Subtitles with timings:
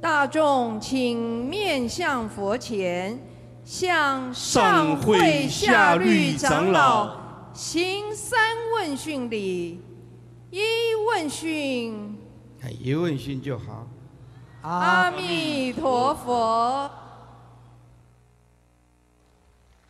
[0.00, 3.18] 大众请面向佛前，
[3.64, 7.16] 向上会下律长老
[7.52, 8.38] 行三
[8.74, 9.80] 问讯礼。
[10.50, 10.60] 一
[11.08, 12.16] 问讯，
[12.78, 13.86] 一问讯就好。
[14.62, 16.90] 阿弥陀佛。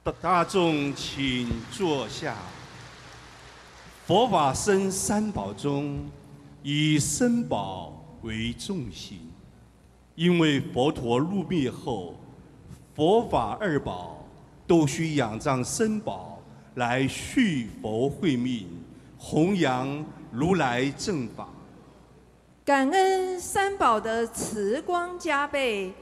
[0.02, 2.36] 大大众请坐下。
[4.06, 5.98] 佛法生三宝中，
[6.62, 7.92] 以僧宝
[8.22, 9.25] 为重心，
[10.16, 12.14] 因为佛陀入灭后，
[12.94, 14.26] 佛法二宝
[14.66, 16.38] 都需仰仗僧宝
[16.76, 18.66] 来续佛慧命，
[19.18, 20.02] 弘扬
[20.32, 21.46] 如来正法。
[22.64, 25.92] 感恩三宝的慈光加倍，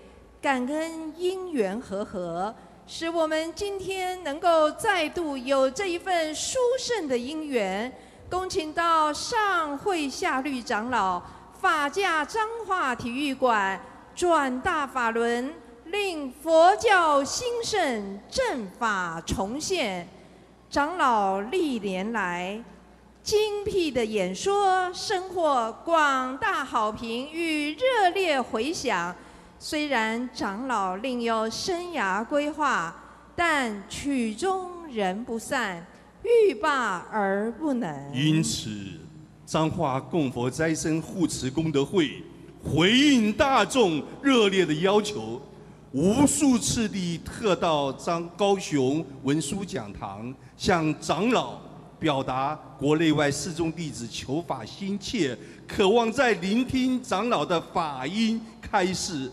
[0.41, 2.55] 感恩因缘和合。
[2.87, 7.93] 使我们今天能够再度有这一份殊胜的因缘，
[8.31, 11.21] 恭请到上会下律长老
[11.61, 13.81] 法驾彰化体育馆
[14.15, 15.53] 转大法轮，
[15.87, 20.07] 令佛教兴盛，正法重现。
[20.71, 22.63] 长老历年来
[23.23, 29.15] 精辟的演说，收获广大好评与热烈回响。
[29.59, 32.95] 虽然长老另有生涯规划，
[33.35, 35.85] 但曲终人不散，
[36.23, 38.15] 欲罢而不能。
[38.15, 38.71] 因此，
[39.47, 42.23] 彰化供佛斋生护持功德会
[42.65, 45.41] 回应大众热烈的要求，
[45.93, 51.61] 无数次地特到张高雄文殊讲堂，向长老
[52.01, 59.31] 表达国内外四众弟子求法心切，渴望在聆听长老的法音开示。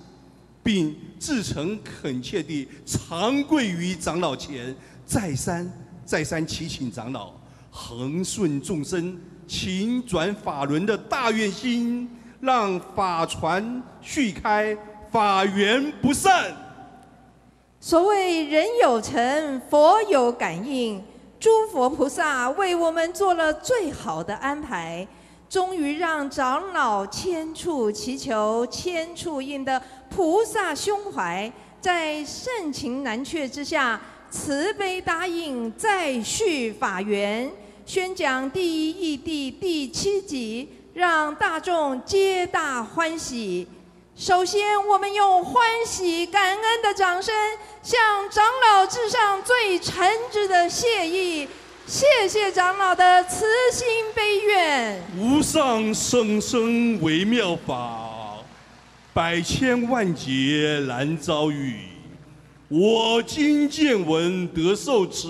[0.64, 4.76] 并至诚恳切地长跪于长老前，
[5.08, 5.68] 再三
[6.06, 7.34] 再三祈请长老
[7.72, 12.08] 恒顺众生、勤转法轮的大愿心，
[12.42, 14.76] 让法传续开，
[15.12, 16.52] 法缘不散。
[17.80, 21.04] 所谓人有成，佛有感应，
[21.40, 25.08] 诸佛菩萨为我们做了最好的安排。
[25.48, 37.52] 终于让长老千处祈求千处应的菩萨胸怀，在盛情难却之下，慈悲答应再续法缘，
[37.86, 43.66] 宣讲第一义地第七集，让大众皆大欢喜。
[44.14, 47.34] 首先，我们用欢喜感恩的掌声，
[47.82, 47.98] 向
[48.30, 51.48] 长老致上最诚挚的谢意。
[51.88, 55.02] 谢谢长老的慈心悲愿。
[55.18, 58.40] 无上甚深微妙法，
[59.14, 61.78] 百千万劫难遭遇。
[62.68, 65.30] 我今见闻得受持，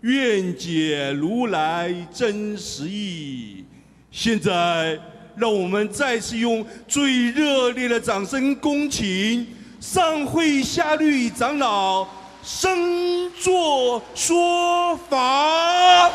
[0.00, 3.66] 愿解如来真实义。
[4.16, 4.96] 现在，
[5.34, 9.44] 让我们再次用最热烈的掌声，恭请
[9.80, 12.06] 上会下律长老。
[12.40, 16.08] 升座说法，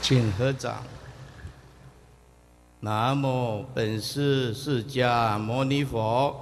[0.00, 0.84] 请合掌。
[2.78, 6.36] 南无本师释迦牟尼佛。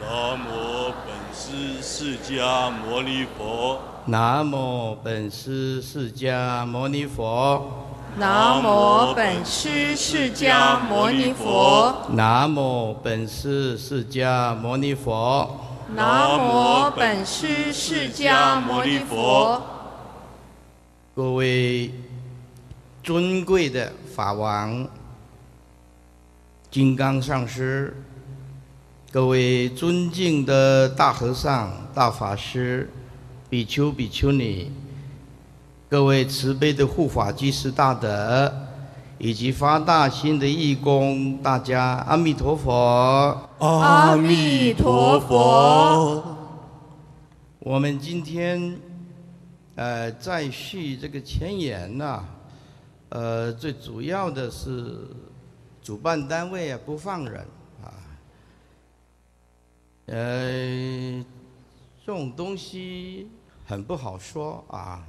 [0.00, 3.80] 南无本师释迦牟尼佛。
[4.08, 7.60] 南无本师释迦牟尼佛。
[8.16, 11.92] 南无本师释迦牟尼佛。
[12.10, 15.58] 南无本师释迦牟尼佛。
[15.92, 19.60] 南无本师释迦牟尼佛。
[21.16, 21.90] 各位
[23.02, 24.86] 尊贵的法王、
[26.70, 28.04] 金刚上师，
[29.10, 32.88] 各位尊敬的大和尚、大法师、
[33.48, 34.72] 比丘、比丘尼。
[35.88, 38.52] 各位慈悲的护法居士大德，
[39.18, 43.48] 以及发大心的义工，大家阿弥陀佛！
[43.60, 46.36] 阿弥陀佛！
[47.60, 48.76] 我们今天，
[49.76, 52.24] 呃，再续这个前言呐，
[53.10, 55.06] 呃，最主要的是
[55.80, 57.46] 主办单位啊不放人
[57.82, 57.94] 啊，
[60.06, 61.24] 呃，
[62.04, 63.28] 这种东西
[63.66, 65.04] 很不好说啊。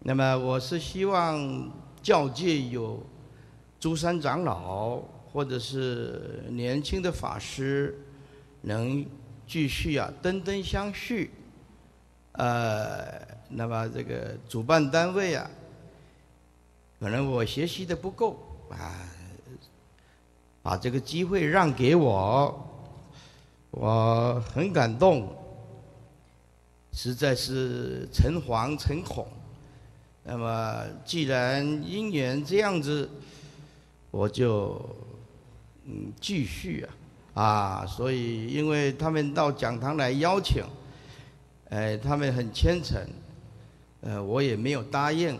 [0.00, 1.70] 那么我是希望
[2.02, 3.02] 教界有
[3.78, 4.98] 诸山长老
[5.32, 7.98] 或者是年轻的法师
[8.62, 9.04] 能
[9.46, 11.30] 继续啊登登相续，
[12.32, 15.50] 呃，那么这个主办单位啊，
[17.00, 18.38] 可能我学习的不够
[18.70, 19.08] 啊，
[20.62, 22.66] 把这个机会让给我，
[23.70, 25.34] 我很感动，
[26.92, 29.26] 实在是诚惶诚恐。
[30.24, 33.08] 那么既然因缘这样子，
[34.10, 34.80] 我就
[35.84, 36.94] 嗯继续啊。
[37.32, 40.64] 啊，所以因为他们到讲堂来邀请，
[41.70, 43.00] 哎，他们很虔诚，
[44.00, 45.38] 呃，我也没有答应，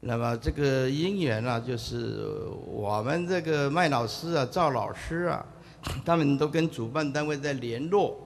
[0.00, 5.44] 那么这个因缘呢，就是我们这个麦老师啊、赵老师啊，
[6.04, 8.25] 他们都跟主办单位在联络，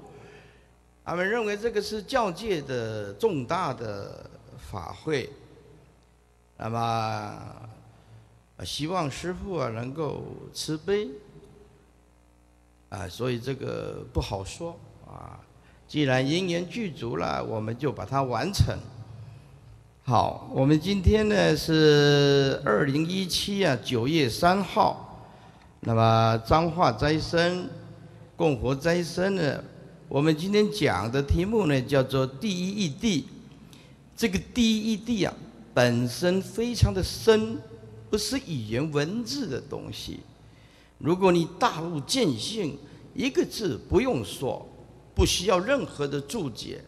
[1.04, 4.28] 他们认为这个是教界的重大的
[4.70, 5.28] 法会，
[6.56, 7.34] 那么
[8.64, 11.08] 希望师父啊能够慈悲，
[12.90, 15.40] 啊，所以这个不好说啊。
[15.88, 18.78] 既然因缘具足了，我们就把它完成。
[20.04, 25.26] 好，我们今天呢是二零一七啊九月三号，
[25.80, 27.68] 那么彰化斋生
[28.36, 29.64] 供佛斋生呢，
[30.10, 33.22] 我们今天讲的题目呢叫做第一义谛。
[34.16, 35.32] 这个第一义谛啊，
[35.72, 37.56] 本身非常的深，
[38.10, 40.18] 不是语言文字的东西。
[40.98, 42.76] 如果你大悟见性，
[43.14, 44.66] 一个字不用说。
[45.14, 46.82] 不需要任何的注解，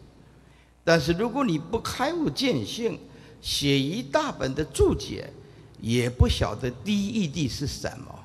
[0.83, 2.97] 但是如果你不开悟见性，
[3.41, 5.31] 写一大本的注解，
[5.79, 8.19] 也不晓得第一义谛是什么。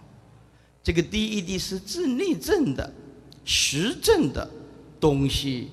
[0.82, 2.90] 这个第一义谛是自内证的、
[3.44, 4.48] 实证的
[5.00, 5.70] 东西，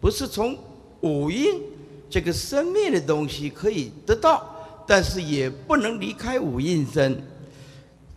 [0.00, 0.56] 不是从
[1.00, 1.60] 五蕴
[2.10, 7.22] 这个生灭的东西可以得到，但是也不能离开五蕴身。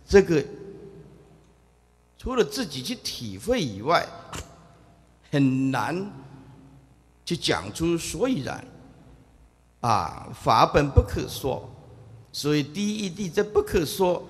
[0.06, 0.44] 这个
[2.18, 4.06] 除了自己去体会以外，
[5.30, 6.10] 很难
[7.24, 8.64] 去讲出所以然，
[9.80, 11.68] 啊，法本不可说，
[12.32, 14.22] 所以第一义谛这不可说，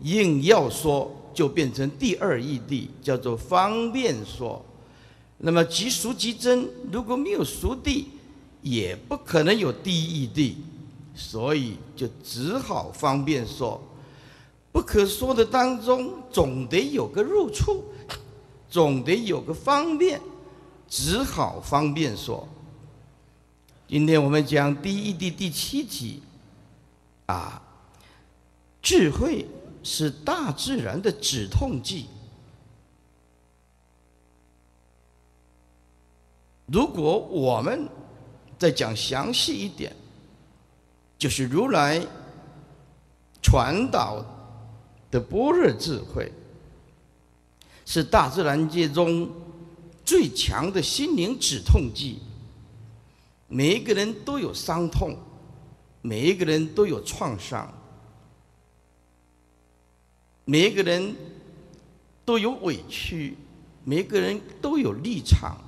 [0.00, 4.64] 硬要说就变成第二义谛，叫做方便说。
[5.38, 8.04] 那么即熟即真，如果没有熟谛，
[8.60, 10.54] 也不可能有第一义谛，
[11.14, 13.80] 所以就只好方便说。
[14.72, 17.84] 不可说的当中，总得有个入处，
[18.68, 20.20] 总得有个方便。
[20.88, 22.48] 只好方便说。
[23.86, 26.22] 今天我们讲第一第第七集，
[27.26, 27.62] 啊，
[28.82, 29.46] 智慧
[29.82, 32.06] 是大自然的止痛剂。
[36.72, 37.88] 如果我们
[38.58, 39.94] 再讲详细一点，
[41.18, 42.00] 就是如来
[43.42, 44.24] 传导
[45.10, 46.30] 的般若智慧，
[47.84, 49.28] 是大自然界中。
[50.04, 52.18] 最强的心灵止痛剂。
[53.46, 55.14] 每一个人都有伤痛，
[56.00, 57.70] 每一个人都有创伤，
[60.46, 61.14] 每一个人
[62.24, 63.36] 都有委屈，
[63.84, 65.58] 每一个人都有立场。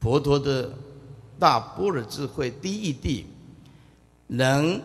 [0.00, 0.72] 佛陀的
[1.38, 3.24] 大般若智慧第一谛，
[4.26, 4.80] 能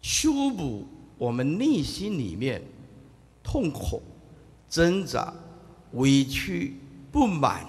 [0.00, 0.86] 修补
[1.18, 2.62] 我们内心里面。
[3.42, 4.00] 痛苦、
[4.68, 5.32] 挣扎、
[5.94, 6.76] 委屈、
[7.10, 7.66] 不满，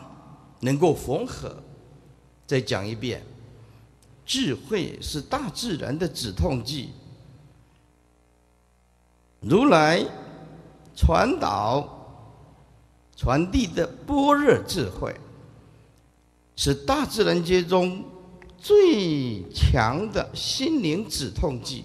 [0.60, 1.56] 能够缝合。
[2.45, 3.24] 再讲一遍，
[4.25, 6.89] 智慧是大自然的止痛剂。
[9.39, 10.06] 如来
[10.95, 11.88] 传导、
[13.16, 15.16] 传递的般若智慧，
[16.63, 18.06] 是大自然界中
[18.56, 21.84] 最强的心灵止痛剂。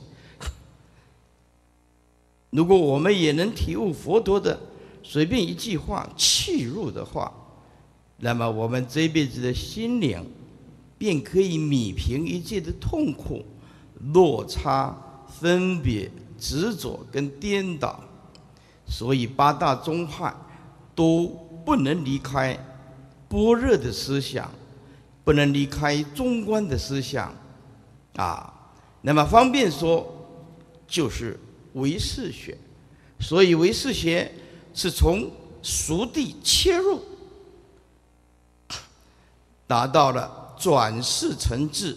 [2.51, 4.61] 如果我们也能体悟佛陀的
[5.03, 7.33] 随便一句话契入的话，
[8.19, 10.23] 那么我们这辈子的心灵
[10.99, 13.43] 便可以米平一切的痛苦、
[14.13, 14.95] 落差、
[15.27, 17.99] 分别、执着跟颠倒。
[18.87, 20.37] 所以八大宗派
[20.95, 21.27] 都
[21.65, 22.55] 不能离开
[23.27, 24.51] 般若的思想，
[25.27, 27.35] 不能离开中观的思想
[28.15, 28.71] 啊。
[29.03, 30.07] 那么方便说，
[30.87, 31.39] 就是。
[31.77, 32.57] 唯识学，
[33.21, 34.33] 所以唯识学
[34.73, 35.31] 是从
[35.63, 37.03] 熟地切入，
[39.67, 41.95] 达到了转世成智，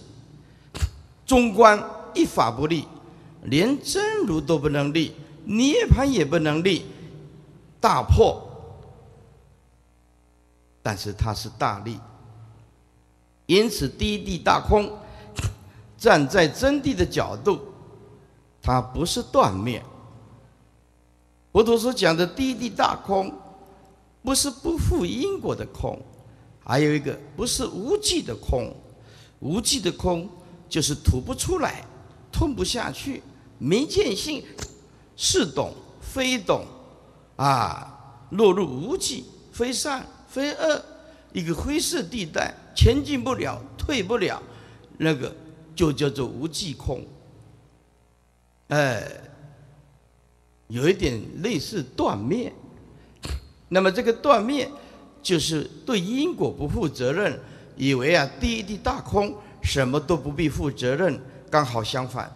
[1.26, 1.82] 中观
[2.14, 2.86] 一法不立，
[3.44, 6.84] 连真如都不能立，涅盘也不能立，
[7.80, 8.38] 大破。
[10.84, 11.98] 但是它是大力，
[13.50, 14.88] 因此第一地大空，
[15.98, 17.60] 站在真谛的角度。
[18.62, 19.84] 它不是断灭。
[21.52, 23.34] 佛陀所讲的第一地大空，
[24.22, 26.00] 不是不负因果的空，
[26.64, 28.72] 还有一个不是无际的空。
[29.40, 30.30] 无际的空
[30.70, 31.84] 就是吐不出来，
[32.32, 33.24] 吞不下去，
[33.58, 34.44] 没见性，
[35.16, 36.64] 是懂非懂，
[37.36, 40.86] 啊，落入无际，非善非恶，
[41.34, 44.42] 一个灰色地带，前进不了，退不了，
[44.98, 45.36] 那个
[45.76, 47.06] 就叫做无际空。
[48.70, 49.04] 哎，
[50.68, 52.52] 有一点类似断灭。
[53.70, 54.70] 那么这个断灭，
[55.22, 57.40] 就是对因果不负责任，
[57.76, 61.22] 以为啊第一地大空，什么都不必负责任。
[61.52, 62.32] 刚好相反，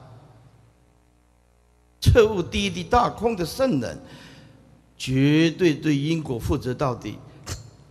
[2.01, 3.97] 彻悟第一地大空的圣人，
[4.97, 7.17] 绝对对因果负责到底。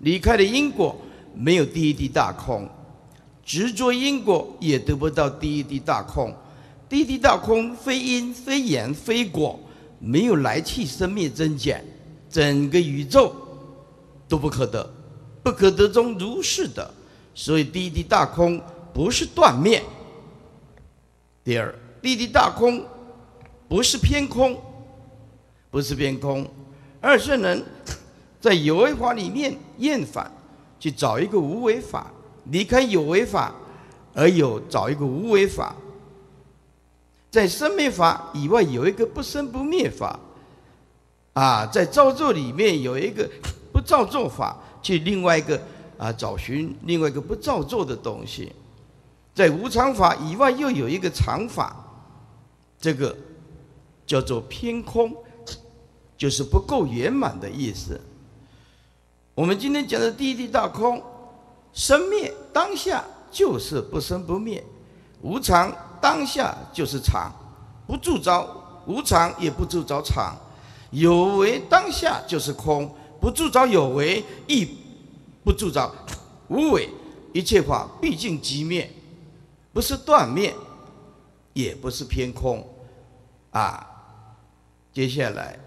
[0.02, 0.96] 离开了因果，
[1.34, 2.66] 没有第一滴大空；
[3.44, 6.32] 执着因果，也得不到第一滴大空。
[6.88, 9.58] 第一滴大空，非因非缘非果，
[9.98, 11.84] 没有来去生灭增减，
[12.28, 13.34] 整个宇宙
[14.28, 14.88] 都不可得，
[15.42, 16.92] 不可得中如是的。
[17.34, 18.60] 所以第一滴大空
[18.92, 19.82] 不是断灭。
[21.44, 22.84] 第二，第一地大空
[23.68, 24.60] 不是偏空，
[25.70, 26.46] 不是偏空。
[27.00, 27.64] 二圣人
[28.42, 30.28] 在有为法里面厌烦，
[30.80, 32.10] 去找一个无为法，
[32.46, 33.54] 离开有为法，
[34.12, 35.76] 而有找一个无为法。
[37.30, 40.18] 在生灭法以外有一个不生不灭法，
[41.34, 43.30] 啊，在造作里面有一个
[43.72, 45.62] 不造作法，去另外一个
[45.96, 48.52] 啊找寻另外一个不造作的东西，
[49.32, 51.76] 在无常法以外又有一个常法，
[52.80, 53.16] 这个
[54.04, 55.14] 叫做偏空，
[56.18, 58.00] 就是不够圆满的意思。
[59.34, 61.02] 我们今天讲的第一地大空，
[61.72, 64.62] 生灭当下就是不生不灭，
[65.22, 65.74] 无常。
[66.02, 67.32] 当下就是常，
[67.86, 70.34] 不铸造无常，也不铸造常；
[70.90, 74.68] 有为当下就是空，不铸造有为，亦
[75.44, 75.94] 不铸造
[76.48, 76.88] 无为。
[77.32, 78.90] 一切法毕竟即灭，
[79.72, 80.52] 不是断灭，
[81.54, 82.66] 也不是偏空。
[83.52, 83.86] 啊，
[84.92, 85.58] 接下来，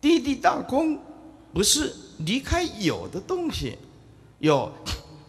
[0.00, 1.00] 地地大空，
[1.54, 3.76] 不是离开有的东西。
[4.38, 4.70] 有，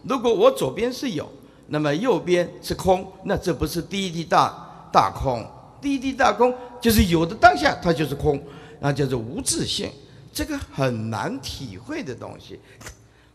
[0.04, 1.30] 如果我左边是有。
[1.72, 5.48] 那么右边是空，那这不是第一地大大空？
[5.80, 8.42] 第一地大空就是有的当下它就是空，
[8.80, 9.88] 那叫做无自性，
[10.32, 12.58] 这个很难体会的东西。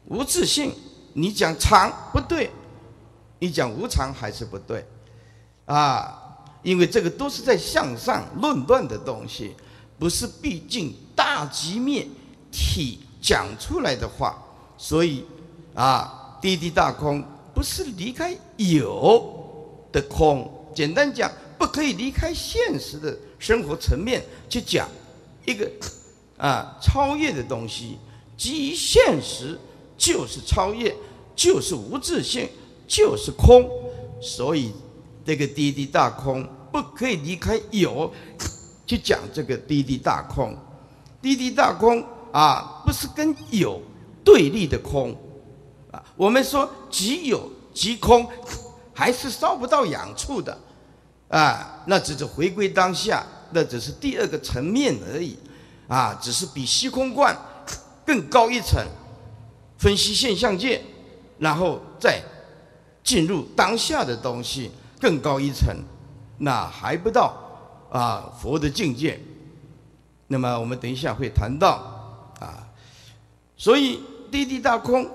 [0.10, 0.70] 无自性，
[1.14, 2.52] 你讲常不对，
[3.40, 4.86] 你讲无常还是不对，
[5.64, 9.56] 啊，因为这个都是在向上论断的东西，
[9.98, 12.06] 不是毕竟大极灭
[12.52, 14.38] 体讲出来的话，
[14.78, 15.26] 所以
[15.74, 17.24] 啊，滴滴大空。
[17.56, 19.34] 不是离开有
[19.90, 24.88] 的空，简单讲，不可以离开现实的生活层面去讲
[25.46, 25.72] 一个
[26.38, 27.98] 啊超越的东西。
[28.38, 29.58] 基于现实
[29.98, 30.94] 就是超越，
[31.34, 32.48] 就是无自性，
[32.86, 33.68] 就是空。
[34.22, 34.74] 所以
[35.26, 38.14] 这个滴滴大空不可以离开有
[38.86, 40.54] 去讲这个滴滴大空。
[41.22, 42.06] 滴滴大空
[42.36, 43.82] 啊，不是跟有
[44.22, 45.16] 对立的空。
[45.90, 48.28] 啊我们说即有即空，
[48.94, 50.58] 还是烧不到痒处的，
[51.30, 55.38] 啊，那只是回归当下，那只是第二个层面而已，
[55.88, 57.34] 啊，只是比虚空观
[58.06, 58.86] 更高一层，
[59.78, 60.82] 分析现象界，
[61.40, 62.22] 然后再
[63.02, 65.74] 进入当下的东西更高一层，
[66.40, 67.34] 那还不到
[67.90, 69.18] 啊佛的境界。
[70.28, 71.95] 那么我们等一下会谈到，
[73.58, 74.00] 所以
[74.32, 75.10] 地地大空。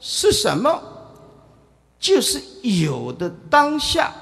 [0.00, 0.80] 是什么？
[1.98, 4.14] 就是有的当下，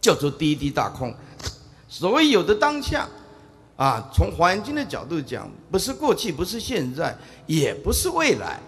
[0.00, 1.14] 叫做滴滴大空。
[1.88, 3.08] 所谓有的当下，
[3.76, 8.58] 啊，从环境的角度讲，不是过去，不是现在，也不是未来，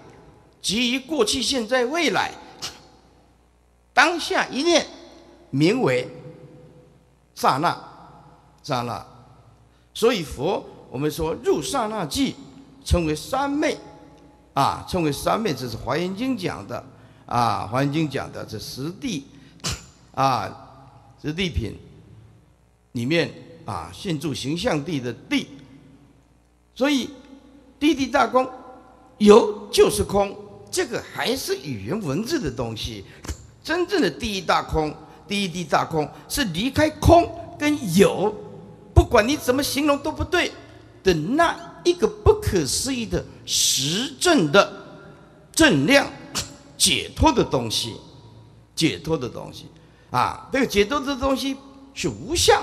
[0.63, 2.31] 基于过去、现在、未来，
[3.93, 4.87] 当下一念，
[5.51, 6.09] 名为
[7.35, 7.77] 刹那，
[8.63, 9.05] 刹那。
[9.93, 12.37] 所以佛，我们说入刹那即
[12.91, 13.79] 称为三昧。
[14.53, 16.85] 啊，称为三昧，这是《华严经》讲的。
[17.25, 19.29] 啊，《华严经》讲的这十地，
[20.13, 20.51] 啊，
[21.23, 21.73] 十地品
[22.91, 23.33] 里面
[23.65, 25.47] 啊，现住形象地的地。
[26.75, 27.11] 所以，
[27.79, 28.51] 地地大空，
[29.19, 30.37] 有就是空，
[30.69, 33.05] 这个还是语言文字的东西。
[33.63, 34.93] 真正的第一大空，
[35.29, 38.35] 第一地大空是离开空跟有，
[38.93, 40.51] 不管你怎么形容都不对
[41.05, 41.70] 的那。
[41.85, 44.73] 一个不可思议的实证的
[45.53, 46.07] 正量
[46.77, 47.95] 解脱的东西，
[48.75, 49.67] 解脱的东西。
[50.11, 51.57] 啊，这个解脱的东西
[51.95, 52.63] 是无相，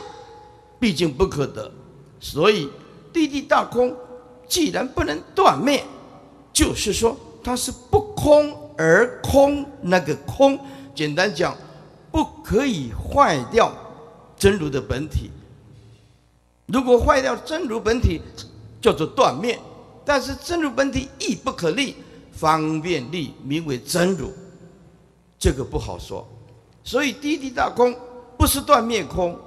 [0.80, 1.72] 毕竟不可得，
[2.20, 2.70] 所以
[3.14, 3.96] 地地大空
[4.48, 5.84] 既然不能断灭，
[6.52, 10.60] 就是说它是不空而空，那个空，
[10.94, 11.56] 简单讲，
[12.12, 13.72] 不可以坏掉
[14.38, 15.32] 真如的本体。
[16.66, 18.22] 如果坏掉真如本体，
[18.82, 19.60] 叫做断灭，
[20.06, 21.96] 但是真如本体亦不可立，
[22.32, 24.32] 方便立名为真如，
[25.40, 26.28] 这个不好说。
[26.84, 27.96] 所以滴滴大空
[28.38, 29.38] 不是断灭空，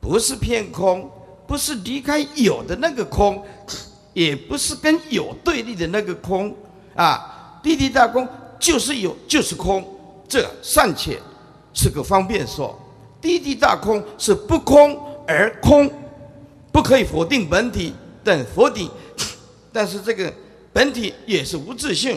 [0.00, 1.10] 不是偏空，
[1.46, 3.42] 不是离开有的那个空，
[4.12, 6.54] 也不是跟有对立的那个空
[6.94, 7.60] 啊。
[7.62, 8.26] 滴滴大空
[8.60, 9.84] 就是有，就是空，
[10.28, 11.18] 这尚且
[11.74, 12.78] 是个方便说。
[13.20, 14.96] 滴滴大空是不空
[15.26, 15.90] 而空，
[16.70, 18.90] 不可以否定本体等否定，
[19.72, 20.32] 但是这个。
[20.70, 22.16] 本体也是无自性，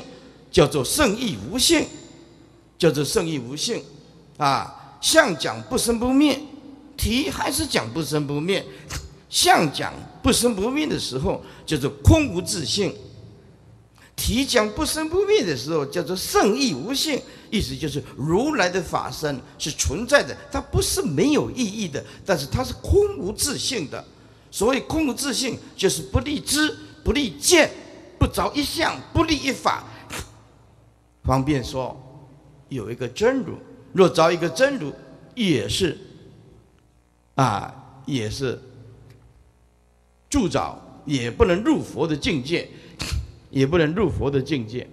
[0.51, 1.83] 叫做圣意无性，
[2.77, 3.81] 叫做圣意无性，
[4.37, 6.39] 啊，相讲不生不灭，
[6.95, 8.63] 体还是讲不生不灭，
[9.29, 9.91] 相讲
[10.21, 12.93] 不生不灭的时候叫做空无自性，
[14.15, 24.05] 体讲不生不灭的时候叫做圣意无性，意思就是如来的法身是存在的，它不是没有意义的，但是它是空无自性的。
[24.51, 27.71] 所谓空无自性，就是不立知，不立见。
[28.19, 29.83] 不着一相，不立一法。
[31.23, 31.99] 方便说，
[32.69, 33.57] 有一个真如，
[33.93, 34.93] 若着一个真如，
[35.33, 35.97] 也是
[37.33, 37.73] 啊，
[38.05, 38.61] 也是
[40.29, 42.69] 助着，也不能入佛的境界，
[43.49, 44.87] 也不能入佛的境界。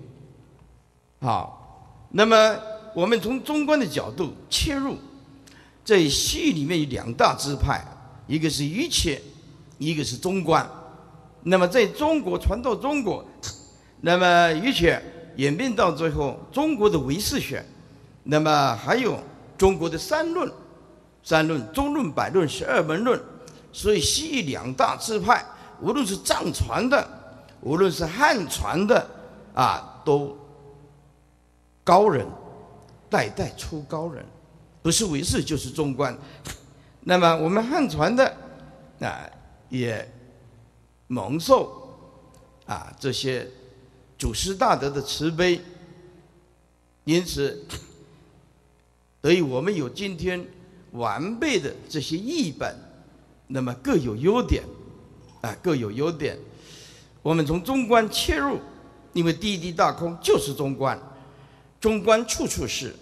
[1.20, 2.58] 好，那么
[2.94, 4.96] 我们从中观的角度切入，
[5.84, 7.84] 在戏里面有两大支派，
[8.26, 9.20] 一个是一切，
[9.78, 10.68] 一个是中观。
[11.42, 13.24] 那么在中国传到中国，
[14.00, 15.00] 那么一切
[15.36, 17.64] 演变到最后，中国的唯识学，
[18.24, 19.18] 那么还有
[19.56, 20.50] 中国的三论，
[21.22, 23.18] 三论、中论、百论、十二门论，
[23.72, 25.44] 所以西域两大支派，
[25.80, 27.08] 无论是藏传的，
[27.60, 29.08] 无论是汉传的，
[29.54, 30.36] 啊，都
[31.84, 32.26] 高人，
[33.08, 34.24] 代代出高人，
[34.82, 36.16] 不是唯识就是中观。
[37.02, 38.26] 那么我们汉传的，
[39.00, 39.30] 啊，
[39.68, 40.08] 也。
[41.10, 41.88] 蒙受
[42.66, 43.48] 啊这些
[44.18, 45.58] 祖师大德的慈悲，
[47.04, 47.64] 因此，
[49.22, 50.46] 得以我们有今天
[50.90, 52.76] 完备的这些译本，
[53.46, 54.62] 那么各有优点，
[55.40, 56.38] 啊各有优点。
[57.22, 58.58] 我们从中观切入，
[59.14, 61.00] 因为第一地大空就是中观，
[61.80, 62.94] 中观处处是，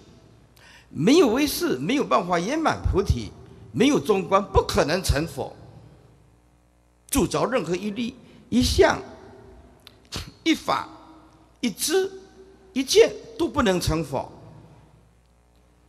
[0.91, 3.33] 没有威势没有办法圆满菩提，
[3.73, 5.53] 没有中观不可能成佛。
[7.17, 8.15] 铸着任何一力、
[8.51, 9.01] 一相、
[10.45, 10.87] 一法、
[11.63, 12.13] 一知、
[12.75, 14.31] 一见都不能成佛。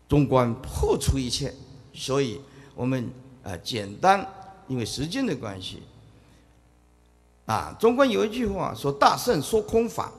[0.08, 1.54] 中观破除一切，
[1.94, 2.40] 所以
[2.74, 3.12] 我们
[3.44, 4.26] 啊简单，
[4.70, 5.84] 因为时间的关系，
[7.46, 10.10] 啊中观有一句话说：“大圣说空法，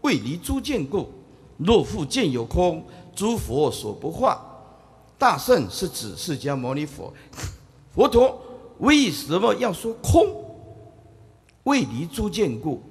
[0.00, 1.08] 为离诸见故。
[1.56, 4.44] 若复见有空，诸佛所不化。”
[5.16, 7.14] 大圣是指释迦牟尼佛，
[7.94, 8.42] 佛陀。
[8.80, 10.47] 为什么要说空？
[11.68, 12.82] 为离诸见故，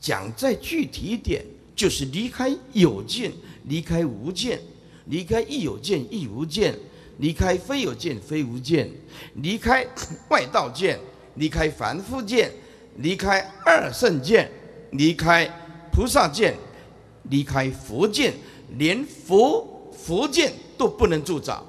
[0.00, 1.44] 讲再具体一点，
[1.76, 3.30] 就是离开有见，
[3.64, 4.58] 离开无见，
[5.04, 6.74] 离开亦有见亦无见，
[7.18, 8.90] 离开非有见非无见，
[9.34, 9.86] 离开
[10.30, 10.98] 外道见，
[11.34, 12.50] 离开凡夫见，
[12.96, 14.50] 离开二圣见，
[14.92, 15.46] 离开
[15.92, 16.56] 菩萨见，
[17.24, 18.32] 离开佛见，
[18.78, 21.64] 连佛佛见都不能助长。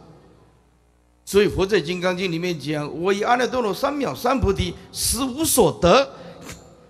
[1.25, 6.09] 所以佛在《金刚经》里面讲：“我以阿耨多罗三藐三菩提，实无所得，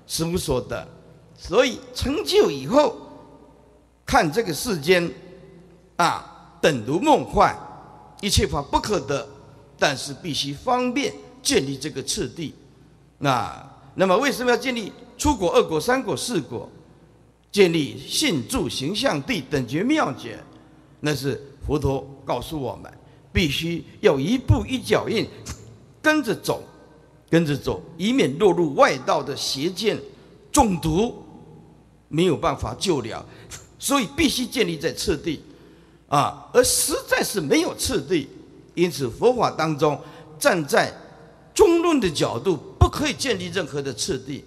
[0.07, 0.87] 实无所得。”
[1.37, 2.95] 所以成就以后，
[4.03, 5.07] 看这个世间，
[5.97, 7.55] 啊，等如梦幻，
[8.21, 9.27] 一切法不可得。
[9.77, 12.55] 但是必须方便建立这个次第。
[13.19, 16.67] 那那么为什么要建立出果、二果、三果、四果？
[17.51, 20.39] 建立信住形象地等觉妙觉，
[20.99, 22.91] 那是佛陀告诉我们。
[23.31, 25.27] 必须要一步一脚印，
[26.01, 26.63] 跟着走，
[27.29, 29.97] 跟着走，以免落入外道的邪见
[30.51, 31.23] 中毒，
[32.07, 33.25] 没有办法救了。
[33.79, 35.39] 所以必须建立在次第，
[36.07, 38.27] 啊，而实在是没有次第。
[38.73, 39.99] 因此佛法当中，
[40.39, 40.91] 站在
[41.53, 44.43] 中论的角度，不可以建立任何的次第。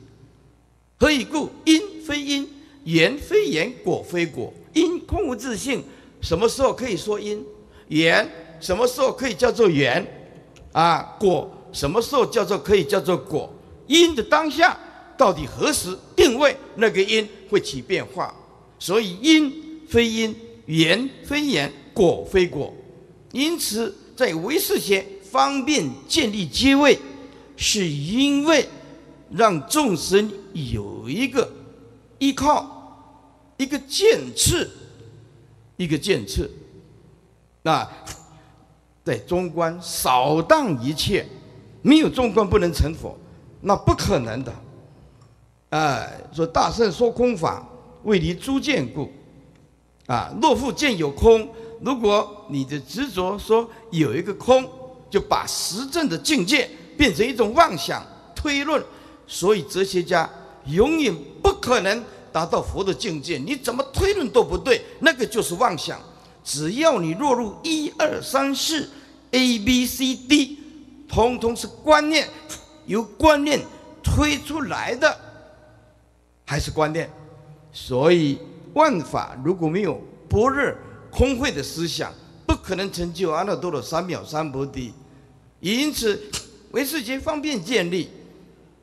[0.98, 1.48] 何以故？
[1.64, 2.48] 因非因，
[2.84, 4.52] 缘非缘，果非果。
[4.72, 5.82] 因空无自性，
[6.20, 7.44] 什么时候可以说因？
[7.88, 8.28] 缘？
[8.60, 10.04] 什么时候可以叫做缘？
[10.72, 13.52] 啊，果什么时候叫做可以叫做果？
[13.86, 14.78] 因的当下
[15.16, 18.34] 到底何时定位那个因会起变化？
[18.78, 19.52] 所以因
[19.88, 20.34] 非因，
[20.66, 22.72] 缘非缘，果非果。
[23.32, 26.98] 因此，在唯识学方便建立阶位，
[27.56, 28.68] 是因为
[29.30, 31.50] 让众生有一个
[32.18, 34.68] 依靠，一个见刺，
[35.76, 36.50] 一个见刺。
[37.62, 37.88] 那。
[39.02, 41.26] 在中观扫荡一切，
[41.82, 43.16] 没有中观不能成佛，
[43.60, 44.52] 那不可能的。
[45.70, 47.66] 哎，说大圣说空法，
[48.04, 49.10] 为离诸见故。
[50.06, 51.48] 啊，若复见有空，
[51.80, 54.68] 如果你的执着说有一个空，
[55.08, 58.82] 就把实证的境界变成一种妄想推论，
[59.26, 60.28] 所以哲学家
[60.66, 63.38] 永远不可能达到佛的境界。
[63.38, 66.00] 你怎么推论都不对，那个就是妄想。
[66.42, 68.90] 只要你落入一二三四
[69.30, 70.58] A B C D，
[71.10, 72.28] 通通是观念，
[72.86, 73.60] 由观念
[74.02, 75.18] 推出来的，
[76.46, 77.10] 还是观念。
[77.72, 78.38] 所以
[78.74, 80.72] 万法如果没有般若
[81.10, 82.12] 空慧的思想，
[82.46, 84.92] 不可能成就阿耨多罗三藐三菩提。
[85.58, 86.18] 因此，
[86.70, 88.08] 唯识学方便建立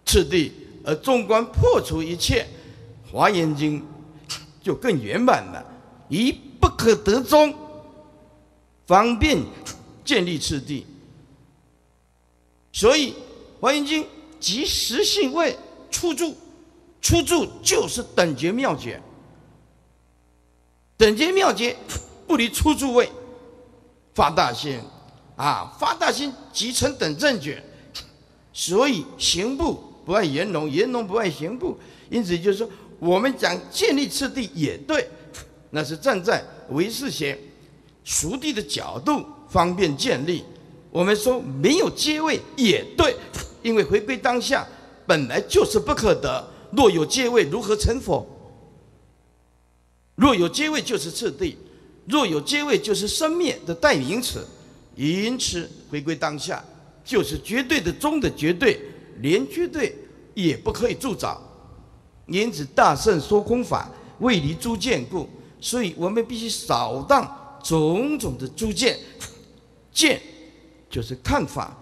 [0.06, 0.52] 次第，
[0.84, 2.46] 而纵观破除一切，
[3.12, 3.82] 《华严经》
[4.62, 5.66] 就更圆满了。
[6.10, 7.54] 以不可得中，
[8.86, 9.40] 方便
[10.04, 10.86] 建立次第。
[12.78, 13.12] 所以，
[13.60, 14.04] 《华严经》
[14.40, 15.58] 即实性位
[15.90, 16.38] 出住，
[17.02, 19.02] 出住就是等觉妙觉。
[20.96, 21.76] 等觉妙觉
[22.28, 23.10] 不离出住位，
[24.14, 24.80] 发大心，
[25.36, 27.64] 啊，发大心即成等正觉。
[28.54, 31.76] 所以行部不爱言龙，言龙不爱行部。
[32.12, 35.10] 因此就是说，我们讲建立次第也对，
[35.72, 37.40] 那是站在唯识学
[38.04, 40.44] 熟地的角度方便建立。
[40.98, 43.16] 我们说没有阶位也对，
[43.62, 44.68] 因为回归当下
[45.06, 46.44] 本来就是不可得。
[46.72, 48.26] 若有阶位，如何成佛？
[50.16, 51.56] 若有阶位就是次第，
[52.08, 54.44] 若有阶位就是生灭的代名词，
[54.96, 56.66] 因此回归当下
[57.06, 58.82] 就是绝对的中的绝对，
[59.20, 59.96] 连绝对
[60.34, 61.40] 也不可以助长。
[62.26, 63.88] 因此大圣说空法
[64.22, 65.30] 为离诸见故，
[65.62, 68.98] 所以我们必须扫荡种种的诸见，
[69.94, 70.20] 见
[70.90, 71.76] 就是看法、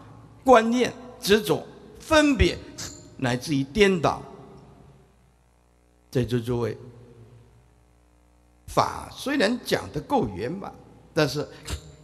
[0.43, 1.65] 观念、执着、
[1.99, 2.57] 分别，
[3.17, 4.21] 乃至于颠倒。
[6.09, 6.77] 在座诸位。
[8.67, 10.73] 法虽然讲得够圆满，
[11.13, 11.47] 但是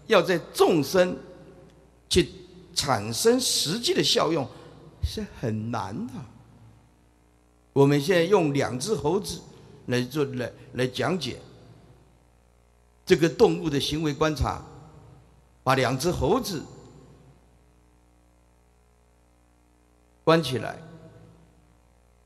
[0.07, 1.17] 要在众生
[2.07, 2.29] 去
[2.73, 4.47] 产生实际的效用
[5.03, 6.13] 是很难的。
[7.73, 9.41] 我们现在用两只猴子
[9.87, 11.39] 来做来来讲解
[13.05, 14.63] 这个动物的行为观察，
[15.63, 16.63] 把两只猴子
[20.23, 20.77] 关起来，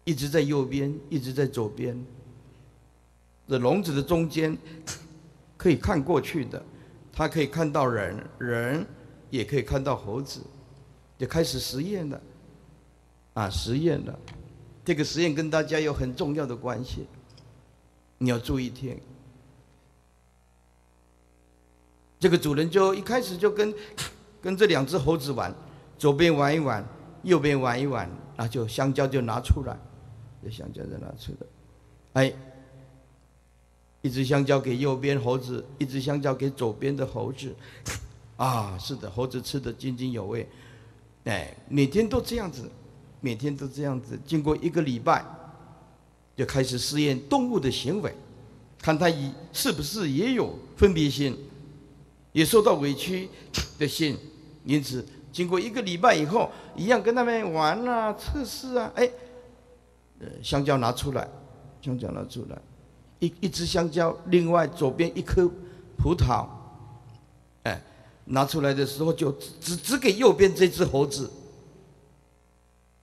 [0.03, 1.97] 一直在右边，一直在左边。
[3.47, 4.57] 这笼子的中间
[5.55, 6.63] 可以看过去的，
[7.13, 8.85] 它可以看到人，人
[9.29, 10.41] 也可以看到猴子，
[11.17, 12.21] 就开始实验了，
[13.35, 14.19] 啊，实验了。
[14.83, 17.07] 这个实验跟大家有很重要的关系，
[18.17, 18.99] 你要注意听。
[22.19, 23.73] 这个主人就一开始就跟
[24.41, 25.53] 跟这两只猴子玩，
[25.97, 26.83] 左边玩一玩，
[27.25, 29.77] 右边玩一玩，那就香蕉就拿出来，
[30.41, 31.33] 这香蕉就拿出
[32.13, 32.33] 来，哎。
[34.01, 37.55] 一只香蕉给右边猴子，一只香蕉给左边的猴子，
[38.37, 40.47] 啊，是的，猴子吃的津津有味，
[41.23, 42.69] 哎，每天都这样子，
[43.19, 44.15] 每天都这样子。
[44.23, 45.25] 经过一个礼拜，
[46.35, 48.13] 就开始试验动物的行为，
[48.77, 51.35] 看它以是不是也有分别心，
[52.31, 53.27] 也受到委屈
[53.79, 54.15] 的心。
[54.65, 55.03] 因此，
[55.35, 59.11] 经过一个礼拜以后，一样跟他们玩啊、测试啊，哎，
[60.19, 61.27] 呃，香蕉拿出来，
[61.81, 62.57] 香蕉拿出来。
[63.19, 65.45] 一一只香蕉，另外左边一颗
[65.97, 66.47] 葡萄，
[67.63, 67.81] 哎，
[68.23, 71.29] 拿出来的时候就只只给右边这只猴子，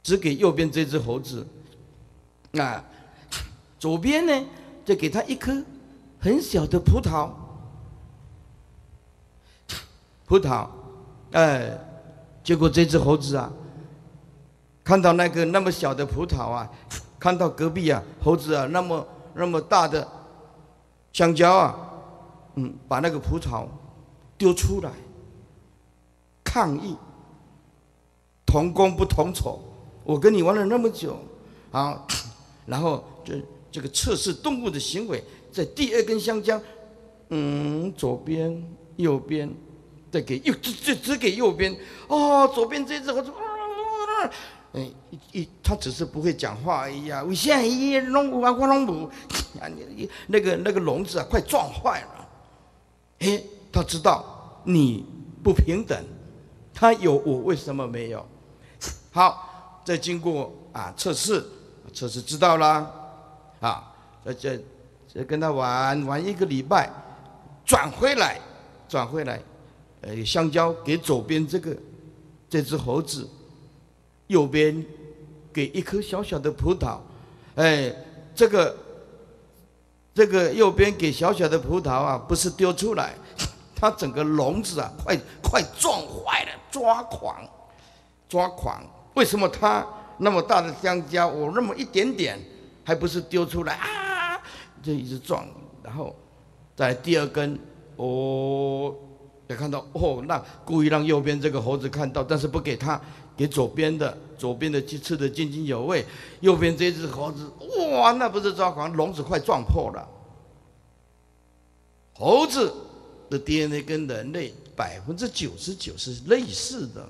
[0.02, 1.46] 只给右边这只猴子，
[2.54, 2.82] 啊，
[3.78, 4.46] 左边呢
[4.86, 5.62] 就给他一颗
[6.18, 7.30] 很小的葡萄，
[10.24, 10.66] 葡萄，
[11.32, 11.78] 哎，
[12.42, 13.52] 结果这只猴子啊，
[14.84, 16.70] 看到那个那么小的葡萄啊，
[17.18, 19.06] 看到隔壁啊猴子啊那么。
[19.34, 20.06] 那么大的
[21.10, 21.74] 香蕉啊，
[22.56, 23.64] 嗯，把那个葡萄
[24.36, 24.90] 丢出来，
[26.44, 26.94] 抗议，
[28.44, 29.58] 同工不同酬。
[30.04, 31.16] 我跟你玩了那么久，
[31.70, 32.06] 啊，
[32.66, 36.60] 然后这这个测试动物的行为，在第二根香蕉，
[37.30, 38.62] 嗯，左边、
[38.96, 39.50] 右边，
[40.12, 41.74] 再给右，只只只给右边。
[42.06, 43.32] 哦，左边这只猴子。
[44.74, 47.22] 哎，一一他只是不会讲话而已啊！
[47.22, 49.04] 我现在一弄啊，我弄不
[49.60, 52.28] 啊，你你那个那个笼子啊，快撞坏了。
[53.18, 54.24] 哎，他知道
[54.64, 55.04] 你
[55.42, 56.02] 不平等，
[56.72, 58.26] 他有我为什么没有？
[59.10, 61.44] 好，再经过啊测试，
[61.92, 62.90] 测试知道啦，
[63.60, 63.92] 啊，
[64.24, 64.58] 再再
[65.12, 66.90] 再跟他玩玩一个礼拜，
[67.66, 68.40] 转回来，
[68.88, 69.38] 转回来，
[70.02, 71.76] 呃，香蕉给左边这个
[72.50, 73.28] 这只猴子。
[74.28, 74.84] 右边，
[75.52, 76.96] 给一颗小小的葡萄，
[77.54, 77.94] 哎，
[78.34, 78.74] 这个
[80.14, 83.14] 这个右边给小小的葡萄啊，不是丢出来，
[83.74, 87.46] 它整个笼子啊，快快撞坏了，抓狂，
[88.26, 88.82] 抓狂。
[89.14, 89.86] 为什么它
[90.16, 92.40] 那么大的香蕉，我那么一点点，
[92.84, 94.40] 还不是丢出来啊？
[94.82, 95.46] 就一直撞，
[95.82, 96.16] 然后
[96.74, 97.58] 在第二根，
[97.96, 98.94] 哦，
[99.52, 103.00] 也看到哦，那故意让右边这个猴子看到，但是不给他，
[103.36, 106.04] 给左边的，左边的鸡吃的津津有味，
[106.40, 107.50] 右边这只猴子，
[107.92, 110.08] 哇，那不是抓狂，笼子快撞破了。
[112.14, 112.72] 猴子
[113.30, 117.08] 的 DNA 跟人类百分之九十九是类似的。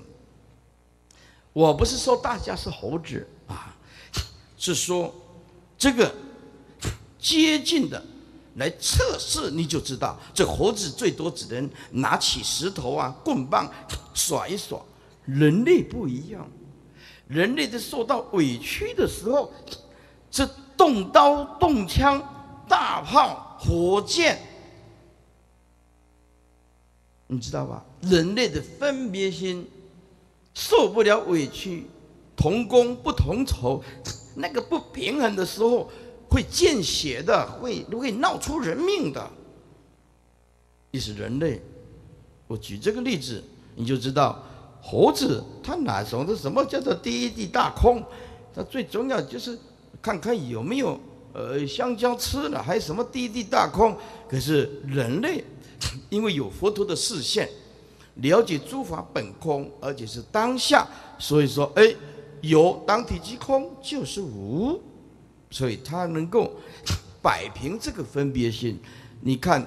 [1.51, 3.75] 我不是说大家是猴子啊，
[4.57, 5.13] 是说
[5.77, 6.11] 这个
[7.19, 8.03] 接近的
[8.55, 13.71] 来测试，你就知道这猴子最多只能拿起石头啊、棍棒
[14.13, 14.79] 耍一耍。
[15.25, 16.47] 人类不一样，
[17.27, 19.51] 人类在受到委屈的时候，
[20.29, 22.21] 这动刀动枪、
[22.67, 24.39] 大炮、火箭，
[27.27, 27.83] 你知道吧？
[28.01, 29.67] 人类的分别心。
[30.55, 31.87] 受不了委屈，
[32.35, 33.81] 同工不同酬，
[34.35, 35.89] 那个不平衡的时候
[36.33, 39.29] 会见血的，会会闹出人命的。
[40.89, 41.61] 你是人类，
[42.47, 43.43] 我举这个例子，
[43.75, 44.43] 你就知道
[44.81, 48.03] 猴子它哪懂得什么叫做第一地大空？
[48.51, 49.55] 它最重要就是
[50.01, 50.99] 看看有没有
[51.33, 53.95] 呃香蕉吃了，还有什么第一地大空？
[54.27, 55.43] 可是人类
[56.09, 57.47] 因为有佛陀的视线。
[58.17, 61.95] 了解诸法本空，而且是当下，所以说，哎，
[62.41, 64.79] 有当体即空就是无，
[65.53, 66.51] 所以他能够
[67.21, 68.79] 摆平这个分别心，
[69.21, 69.63] 你看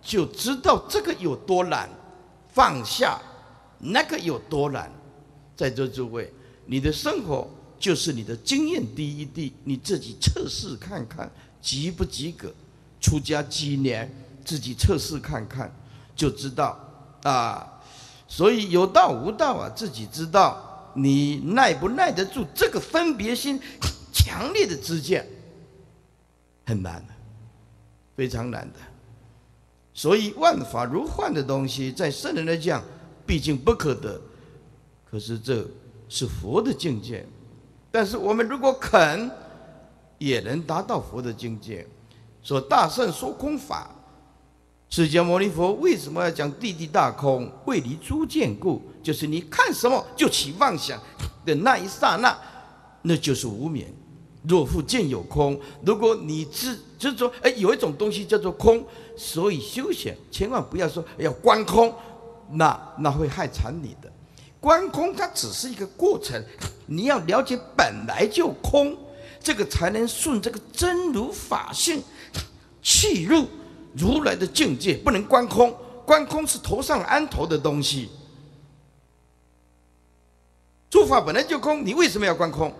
[0.00, 1.86] 就知道这个有多难
[2.48, 3.20] 放下，
[3.78, 4.90] 那个有多难。
[5.54, 6.32] 在座诸位，
[6.64, 7.46] 你的生活
[7.78, 12.50] 就是你的经验第一滴，你自己测试看看及不及格。
[12.98, 14.10] 出家几年，
[14.42, 15.70] 自己测试看看，
[16.16, 16.78] 就知道
[17.22, 17.80] 啊。
[18.26, 23.60] 所以有道无道啊，自己知道你耐不耐得住这个分别心
[24.18, 25.24] 强烈的知见，
[26.66, 27.14] 很难的，
[28.16, 28.78] 非常难的。
[29.94, 32.82] 所以万法如幻的东西，在圣人来讲，
[33.24, 34.20] 毕竟不可得。
[35.08, 35.64] 可是这
[36.08, 37.24] 是佛的境界，
[37.90, 39.30] 但是我们如果肯，
[40.18, 41.86] 也能达到佛的境界。
[42.42, 43.90] 说大圣说空法。
[44.90, 47.50] 释迦牟尼佛为什么要讲地地大空？
[47.66, 50.98] 为离诸见故，就是你看什么就起妄想
[51.44, 52.34] 的那一刹那，
[53.02, 53.92] 那就是无眠。
[54.42, 58.84] 若复见有空，如果你知就是说，哎，有一种东西叫做空，
[59.16, 61.94] 所以修行千万不要说要观空，
[62.52, 64.10] 那那会害惨你的。
[64.60, 66.42] 观空它只是一个过程，
[66.86, 68.96] 你要了解本来就空，
[69.40, 72.02] 这个才能顺这个真如法性
[72.82, 73.46] 去入。
[73.94, 75.74] 如来的境界不能观空，
[76.04, 78.10] 观空是头上安头的东西。
[80.90, 82.72] 诸法本来就空，你为什么要观空？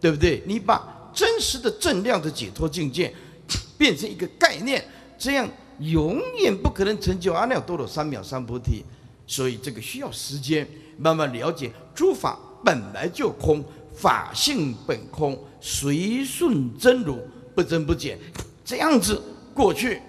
[0.00, 0.42] 对不对？
[0.46, 3.14] 你把真实的正量的解脱境界
[3.76, 4.84] 变成一个概念，
[5.18, 5.48] 这样
[5.80, 8.84] 永远不可能成就阿耨多罗三藐三菩提。
[9.26, 10.66] 所以这个需要时间，
[10.98, 13.62] 慢慢了解诸法本来就空，
[13.94, 17.18] 法性本空，随顺真如，
[17.54, 18.18] 不增不减，
[18.64, 19.22] 这样子
[19.54, 20.00] 过去。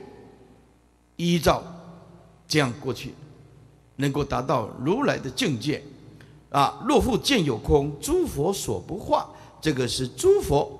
[1.17, 1.63] 依照
[2.47, 3.13] 这样过去，
[3.97, 5.83] 能够达到如来的境界
[6.49, 6.83] 啊！
[6.87, 9.29] 若复见有空，诸佛所不化，
[9.61, 10.77] 这个是诸佛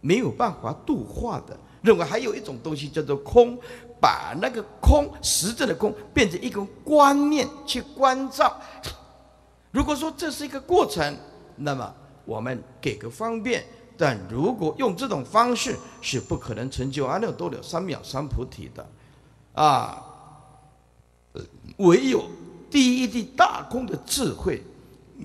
[0.00, 1.58] 没有办法度化的。
[1.82, 3.58] 认为还有一种东西叫做空，
[4.00, 8.58] 把那个空实质的空变成一个观念去关照。
[9.70, 11.14] 如果说这是一个过程，
[11.56, 13.62] 那么我们给个方便。
[13.96, 18.88] 但如果用这种方式，是不可能成就阿耨多罗三藐三菩提的。
[19.52, 20.02] 啊，
[21.76, 22.24] 唯有
[22.70, 24.62] 第一地大空的智慧，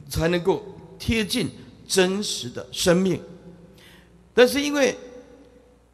[0.10, 0.62] 才能够
[1.00, 1.50] 贴近
[1.90, 3.22] 真实的生命。
[4.34, 4.98] 但是因为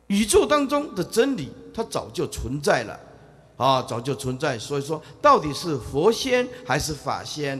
[0.07, 2.99] 宇宙当中的真理，它早就存在了，
[3.57, 4.59] 啊，早就存在。
[4.59, 7.59] 所以说，到底是佛先还是法先？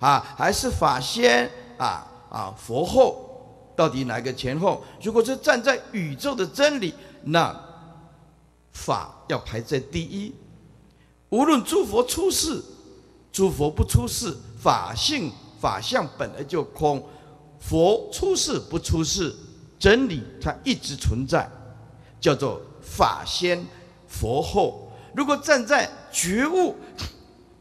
[0.00, 1.50] 啊，还是法先？
[1.78, 4.84] 啊啊，佛后，到底哪个前后？
[5.00, 7.64] 如果是站在宇宙的真理，那。
[8.72, 10.34] 法要排在第一，
[11.30, 12.62] 无论诸佛出世，
[13.32, 17.02] 诸佛不出世，法性法相本来就空，
[17.60, 19.34] 佛出世不出世，
[19.78, 21.48] 真理它一直存在，
[22.20, 23.64] 叫做法先
[24.06, 24.92] 佛后。
[25.14, 26.74] 如果站在觉悟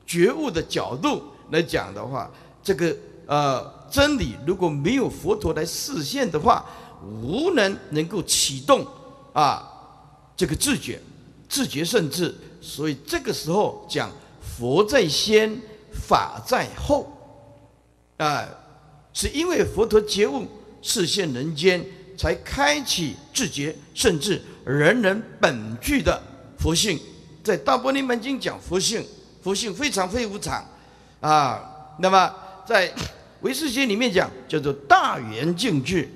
[0.05, 2.29] 觉悟的角度来讲的话，
[2.61, 6.65] 这个呃真理如果没有佛陀来示现的话，
[7.03, 8.85] 无能能够启动
[9.33, 9.71] 啊。
[10.35, 10.99] 这个自觉，
[11.47, 15.57] 自觉甚至，所以这个时候讲佛在先，
[15.93, 17.09] 法在后，
[18.17, 18.45] 啊，
[19.15, 20.45] 是因为佛陀觉悟，
[20.81, 21.81] 视现人间，
[22.17, 26.21] 才开启自觉甚至人人本具的
[26.59, 26.99] 佛性。
[27.41, 29.01] 在《大般涅盘经》讲佛性，
[29.41, 30.67] 佛性非常非无常，
[31.21, 32.35] 啊，那么
[32.67, 32.93] 在
[33.39, 36.09] 唯识学里面讲叫做大圆净智。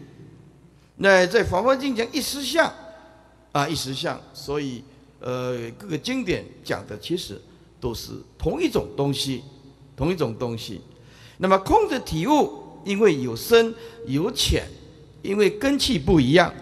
[0.98, 2.70] 那在《法华经》讲一实相，
[3.54, 4.84] 啊，一实相，所以，
[5.22, 7.42] 呃，各个经典讲的其实
[7.80, 9.42] 都是同一种东西，
[9.96, 10.82] 同一种东西。
[11.38, 13.74] 那么空的体悟，因为有深
[14.06, 14.68] 有浅，
[15.22, 16.54] 因为根气不一样，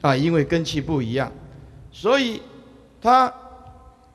[0.00, 1.32] 啊，因为根气不一样，
[1.92, 2.40] 所以
[3.00, 3.32] 他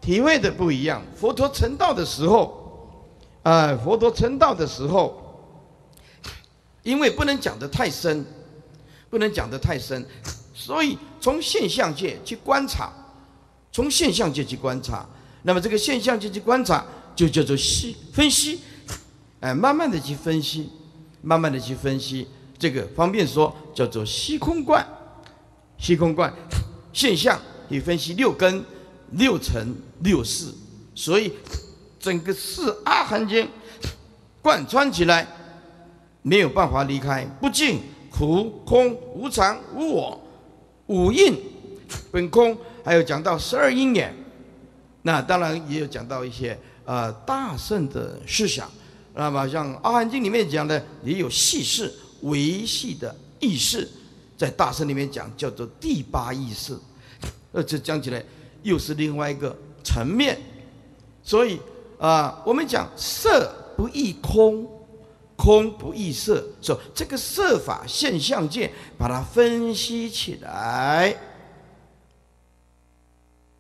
[0.02, 1.02] 体会的不一样。
[1.16, 2.90] 佛陀成道的时候，
[3.44, 5.22] 啊，佛陀成道的时候，
[6.84, 8.26] 因为不能讲的太深。
[9.10, 10.04] 不能讲得太深，
[10.56, 12.92] 所以从现象界去观察，
[13.72, 15.08] 从现象界去观察，
[15.44, 16.84] 那么这个现象界去观察
[17.16, 18.60] 就叫做析分析，
[19.40, 20.68] 哎，慢慢的去分析，
[21.24, 22.28] 慢慢的去分析，
[22.60, 24.86] 这个方便说叫做虚空观，
[25.80, 26.32] 虚空观
[26.94, 28.64] 现象以分析六根、
[29.14, 30.54] 六尘、六识，
[30.94, 31.34] 所以
[32.00, 33.50] 整个四阿含经
[34.44, 35.26] 贯穿起来
[36.22, 37.80] 没有办法离开，不净。
[38.16, 40.22] 苦空无常无我
[40.86, 41.36] 五蕴
[42.12, 42.56] 本空，
[42.86, 44.14] 还有讲到十二因缘，
[45.02, 46.56] 那当然也有讲到一些
[46.86, 48.70] 呃大圣的思想。
[49.14, 53.88] 那么像《阿含经》里面讲的，也有细事维系的意识，
[54.38, 56.78] 在大圣里面讲叫做第八意识，
[57.52, 58.24] 呃，这讲起来
[58.64, 60.40] 又是另外一个层面。
[61.24, 61.60] 所以
[61.98, 64.70] 啊，我们讲色不异空。
[65.36, 71.18] 空不异色，说这个色法现象界，把它分析起来，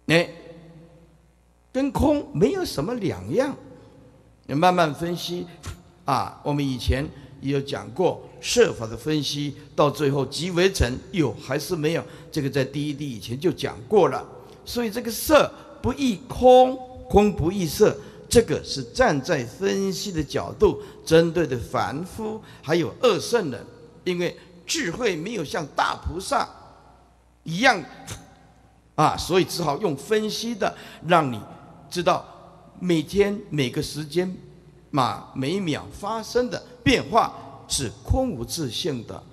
[0.05, 0.29] 哎，
[1.73, 3.57] 跟空没有什么两样。
[4.45, 5.47] 你慢慢分析
[6.05, 7.07] 啊，我们以前
[7.41, 12.03] 也有讲过设法的分析，到最后即为成，有还是没有？
[12.31, 14.25] 这个在第一地以前就讲过了。
[14.65, 15.51] 所以这个色
[15.81, 16.77] 不异空，
[17.09, 17.95] 空不异色。
[18.29, 23.63] 这个是站在分析的角度，针对的凡夫还有二圣人，
[24.03, 26.49] 因为智慧没有像大菩萨
[27.43, 27.79] 一样
[28.95, 30.75] 啊，所以只好用分析的，
[31.07, 31.39] 让你
[31.91, 32.25] 知道
[32.83, 34.29] 每天每个时间
[34.91, 37.33] 嘛每秒发生的变化
[37.69, 39.23] 是空无自性的，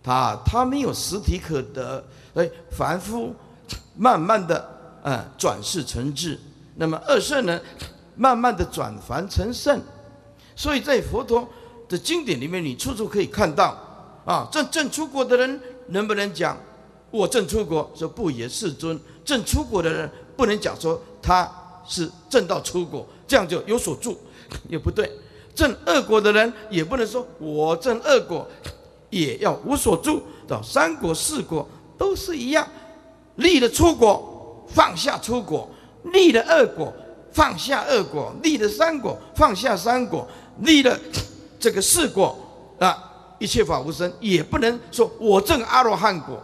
[0.00, 3.34] 它它没有实体可得，哎，凡夫
[3.96, 4.64] 慢慢的
[5.02, 6.38] 嗯转世成智，
[6.76, 7.60] 那么二圣人。
[8.16, 9.80] 慢慢的转凡成圣，
[10.54, 11.48] 所以在佛陀
[11.88, 13.74] 的经典里面，你处处可以看到
[14.26, 16.54] 啊，正正出国的人能不能讲
[17.10, 17.90] 我正出国？
[17.94, 21.50] 说不也世尊，正出国的人不能讲说他
[21.90, 24.16] 是正道出国，这样就有所住，
[24.70, 25.10] 也不对。
[25.54, 28.48] 正恶果的人也不能说我正恶果，
[29.10, 30.22] 也要无所住。
[30.48, 32.66] 到三国四国都是一样，
[33.34, 35.68] 立了出国，放下出国，
[36.04, 36.90] 立了恶果。
[37.32, 40.26] 放下恶果，立了三果；放下三果，
[40.62, 40.98] 立了
[41.60, 42.36] 这个四果
[42.80, 43.36] 啊！
[43.38, 46.42] 一切法无生，也不能说我证阿罗汉果。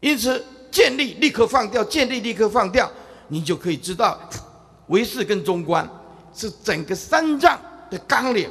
[0.00, 2.90] 因此，建立立刻放掉，建立立刻放掉，
[3.28, 4.18] 你就可以知道
[4.88, 5.88] 唯识跟中观
[6.34, 7.58] 是整个三藏
[7.90, 8.48] 的纲领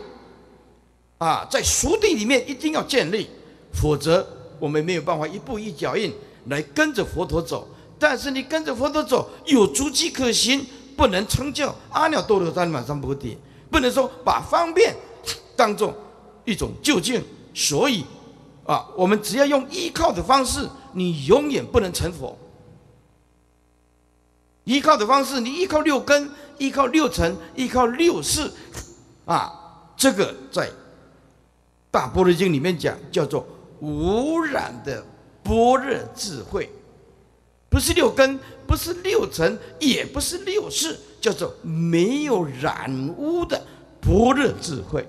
[1.18, 3.30] 啊，在熟地里面一定要建立，
[3.74, 4.28] 否则
[4.60, 6.14] 我们没有办法一步一脚印
[6.48, 7.68] 来跟着佛陀走。
[7.98, 10.66] 但是你跟着佛陀走，有足迹可行，
[10.98, 13.38] 不能成就阿耨多罗三藐三菩提，
[13.72, 14.94] 不能说把方便
[15.56, 15.96] 当做
[16.44, 17.24] 一种究竟。
[17.54, 18.04] 所以
[18.66, 22.38] 啊，我们只要用依靠的方式，你永远不能成佛。
[24.66, 28.52] 依靠的方式，你依靠六根，依靠六尘，依靠六识，
[29.26, 29.52] 啊，
[29.96, 30.70] 这个在
[31.90, 33.48] 大般若经里面讲，叫做
[33.80, 35.04] 无染的
[35.44, 36.70] 般若智慧。
[37.70, 43.62] 不是六根，不是六尘，也不是六识，叫做没有染污的
[44.02, 45.06] 般若智慧。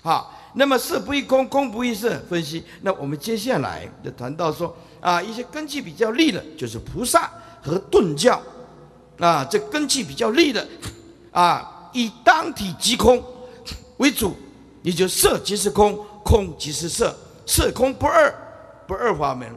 [0.00, 2.64] 好，那么色不异空，空不异色，分析。
[2.82, 7.32] 那我们接下来就谈到说啊，一些根基比较利的，就是菩萨
[7.66, 8.40] 和顿教
[9.18, 10.66] 啊，这根基比较利的
[11.32, 13.22] 啊，以当体即空
[13.96, 14.36] 为主，
[14.82, 17.12] 也就色即是空，空即是色，
[17.44, 18.32] 色空不二，
[18.86, 19.50] 不二法门。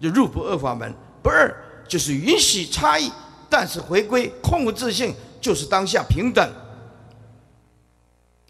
[0.00, 0.90] 就入不二法门，
[1.22, 1.54] 不二
[1.86, 3.12] 就是允许差异，
[3.50, 6.50] 但是回归空无自性，就是当下平等。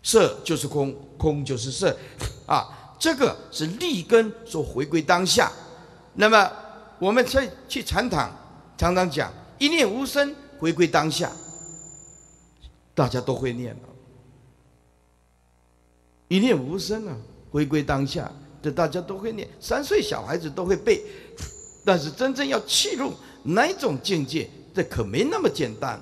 [0.00, 1.96] 色就是空，空就是色，
[2.46, 2.68] 啊，
[3.00, 5.50] 这个是立根所回归当下。
[6.14, 6.48] 那么
[7.00, 8.30] 我们再去禅堂，
[8.80, 11.30] 常常讲一念无声，回归当下，
[12.94, 13.82] 大家都会念了。
[16.28, 17.14] 一念无声啊，
[17.50, 21.04] 回归当下，这大家都会念，三岁小孩子都会背。
[21.84, 23.12] 但是真正要契入
[23.42, 26.00] 哪种境界，这可没那么简单。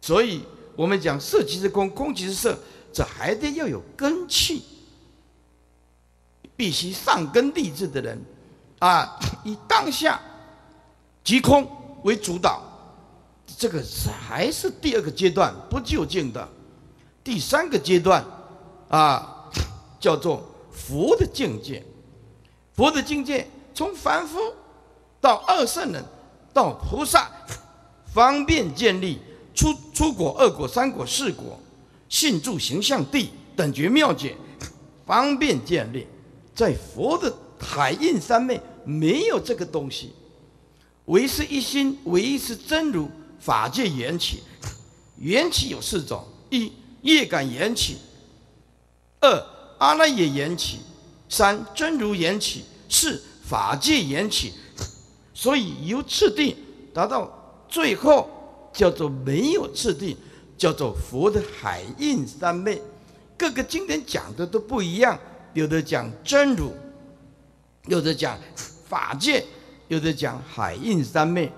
[0.00, 0.42] 所以
[0.74, 2.58] 我们讲色即是空，空即是色，
[2.92, 4.64] 这还得要有根气，
[6.56, 8.20] 必须上根立志的人，
[8.78, 10.20] 啊，以当下
[11.24, 11.68] 即空
[12.04, 12.62] 为主导，
[13.56, 13.82] 这个
[14.26, 16.48] 还是第二个阶段不究竟的。
[17.24, 18.24] 第三个阶段，
[18.88, 19.50] 啊，
[19.98, 21.84] 叫做佛的境界。
[22.74, 24.38] 佛的境界从凡夫
[25.20, 26.04] 到二圣人，
[26.54, 27.28] 到菩萨，
[28.14, 29.20] 方便建立
[29.54, 31.58] 出出果、二果、三果、四果，
[32.08, 34.36] 信住形象地等觉妙解，
[35.04, 36.06] 方便建立。
[36.54, 40.12] 在佛的海印三昧没有这个东西，
[41.06, 44.42] 唯是一心，唯一是真如法界缘起。
[45.18, 46.72] 缘起有四种：一。
[47.02, 47.96] 业感缘起，
[49.20, 49.46] 二
[49.78, 50.80] 阿赖耶缘起，
[51.28, 54.52] 三真如缘起，四法界缘起。
[55.32, 56.56] 所以由次第
[56.92, 58.28] 达到最后，
[58.72, 60.16] 叫做没有次第，
[60.58, 62.82] 叫做佛的海印三昧。
[63.38, 65.16] 各个经典讲的都不一样，
[65.54, 66.72] 有的讲真如，
[67.86, 68.38] 有的讲
[68.88, 69.44] 法界，
[69.88, 71.52] 有的讲海印三昧。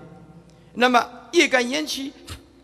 [0.73, 2.13] 那么业感缘起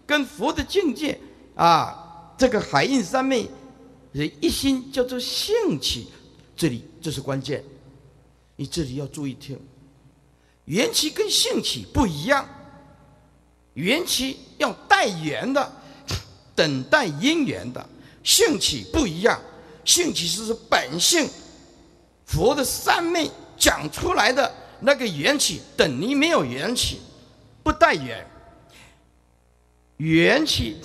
[0.06, 1.20] 跟佛的境界
[1.56, 2.04] 啊。
[2.38, 3.50] 这个海印三昧，
[4.12, 6.10] 人一心叫做兴起，
[6.56, 7.64] 这里这是关键，
[8.56, 9.60] 你这里要注意听，
[10.66, 12.48] 缘起跟兴起不一样，
[13.74, 15.72] 缘起要待缘的，
[16.54, 17.90] 等待因缘的，
[18.24, 19.42] 兴起不一样，
[19.84, 21.28] 兴起是本性，
[22.28, 24.52] 佛的三昧讲出来的
[24.82, 27.02] 那个缘起，等于没有缘起，
[27.64, 28.26] 不待缘，
[29.98, 30.78] 缘起。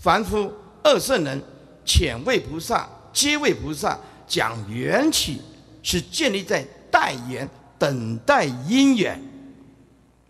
[0.00, 1.42] 凡夫、二圣人、
[1.84, 5.42] 浅位菩萨、皆位菩萨讲缘起，
[5.82, 7.46] 是建立在待缘、
[7.78, 9.20] 等待因缘、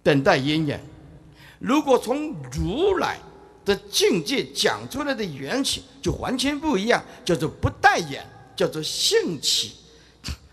[0.03, 0.81] 等待因缘。
[1.59, 3.19] 如果从如来
[3.65, 8.25] 的境界讲出来的缘起，就完全不一样，叫做不待缘，
[8.57, 9.75] 叫做性起。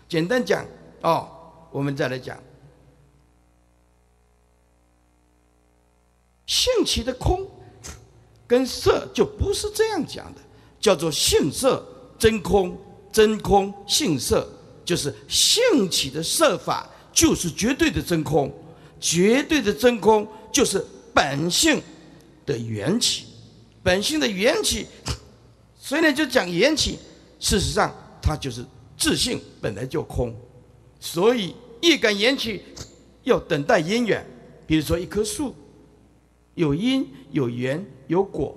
[0.08, 0.64] 简单讲
[1.02, 1.28] 哦，
[1.70, 2.38] 我们再来讲
[6.46, 7.46] 性起的空。
[8.48, 10.40] 跟色就不是这样讲的，
[10.78, 11.84] 叫做性色
[12.16, 12.78] 真空，
[13.10, 14.48] 真空性色，
[14.84, 18.54] 就是性起的色法，就是绝对的真空，
[19.00, 21.82] 绝对的真空就是本性
[22.46, 23.26] 的缘起，
[23.82, 24.86] 本性的缘起，
[25.76, 27.00] 所以呢就讲缘起，
[27.40, 27.92] 事实上
[28.22, 28.64] 它就是
[28.96, 30.34] 自性本来就空，
[30.98, 32.62] 所以业感缘起
[33.24, 34.24] 要等待因缘，
[34.66, 35.54] 比如说一棵树。
[36.54, 38.56] 有因有缘有果，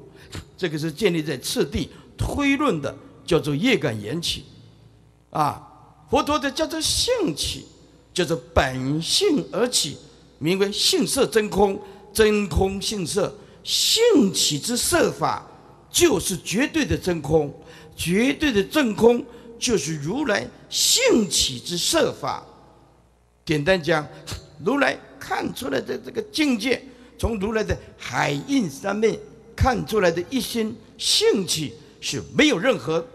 [0.56, 4.46] 这个是建立在次第推论的，叫做业感缘起，
[5.32, 5.62] 啊，
[6.10, 7.66] 佛陀的叫做性起，
[8.14, 9.98] 叫做本性而起，
[10.38, 11.78] 名为性色真空，
[12.14, 15.46] 真空性色，性起之色法
[15.92, 17.54] 就是绝对的真空，
[17.98, 19.22] 绝对的真空
[19.60, 22.44] 就是如来性起之设法。
[23.46, 24.08] 简单讲，
[24.64, 26.82] 如来看出来的这个境界。
[27.18, 29.20] 从如来的海印三昧
[29.54, 33.06] 看出来的一心兴起是没有任何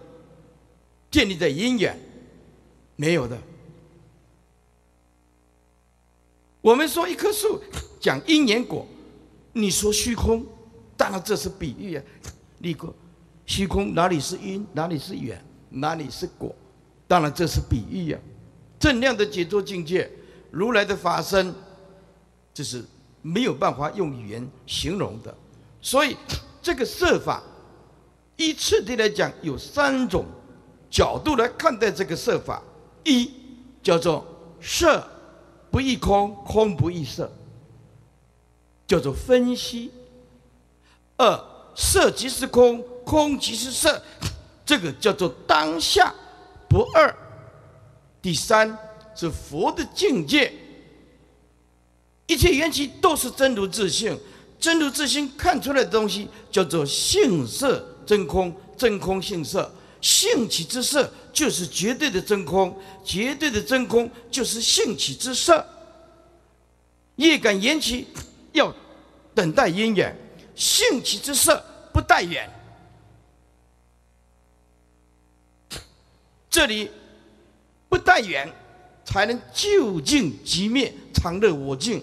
[1.11, 1.99] 建立在因缘，
[2.97, 3.39] 没有的。
[6.61, 7.59] 我们说一棵树
[7.99, 8.87] 讲因缘果，
[9.55, 10.45] 你说虚空，
[10.99, 12.03] 当然这是比喻啊。
[12.59, 12.95] 立个
[13.47, 15.43] 虚空哪里是因，哪里是缘，
[15.75, 16.55] 哪里是果？
[17.07, 18.19] 当然这是比喻呀。
[18.79, 20.11] 正量的解脱境界，
[20.51, 21.55] 如来的法身，
[22.53, 22.85] 这是。
[23.27, 25.35] 没有办法用语言形容的，
[25.81, 26.15] 所以
[26.61, 27.43] 这个设法
[28.37, 30.27] 依次第来讲，有三种
[30.91, 32.63] 角度来看待这个设法：
[33.03, 33.31] 一
[33.83, 34.23] 叫做
[34.61, 35.03] 色
[35.71, 37.33] 不异空，空不异色，
[38.87, 39.89] 叫做分析；
[41.17, 41.45] 二
[41.75, 44.03] 色即是空，空即是色，
[44.65, 46.13] 这个叫做当下
[46.69, 47.13] 不二；
[48.23, 48.77] 第三
[49.15, 50.53] 是佛的境界。
[52.27, 54.19] 一切缘起都是真如自性，
[54.59, 65.65] 真如自性看出来的东西叫做性色真空，真空性色，性起之色就是绝对的真空，绝对的真空就是性起之色。
[67.17, 68.07] 业感缘起
[68.53, 68.75] 要
[69.35, 70.17] 等待因缘，
[70.57, 71.63] 性起之色
[71.93, 72.49] 不待缘。
[76.55, 76.89] 这里
[77.89, 78.49] 不待缘，
[79.05, 82.01] 才能究竟即灭，常乐我净。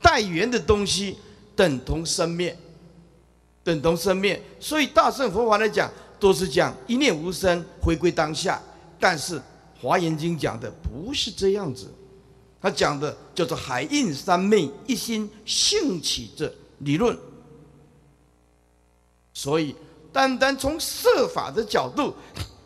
[0.00, 1.16] 待缘的东西
[1.56, 2.56] 等同生灭，
[3.64, 4.40] 等同生灭。
[4.60, 5.90] 所以大乘佛法来讲，
[6.20, 8.62] 都是讲一念无生，回归当下。
[9.00, 9.42] 但是
[9.80, 11.92] 华严经讲的不是这样子，
[12.60, 17.18] 他讲的叫做海印三昧一心兴起的理论。
[19.34, 19.74] 所以
[20.12, 22.14] 单单从设法的角度，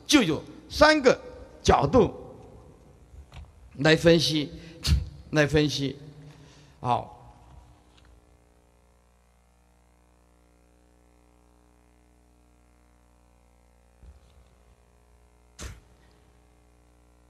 [0.07, 1.21] 就有三个
[1.63, 2.11] 角度
[3.81, 4.51] 来分析，
[5.33, 5.99] 来分析。
[6.81, 7.19] 好。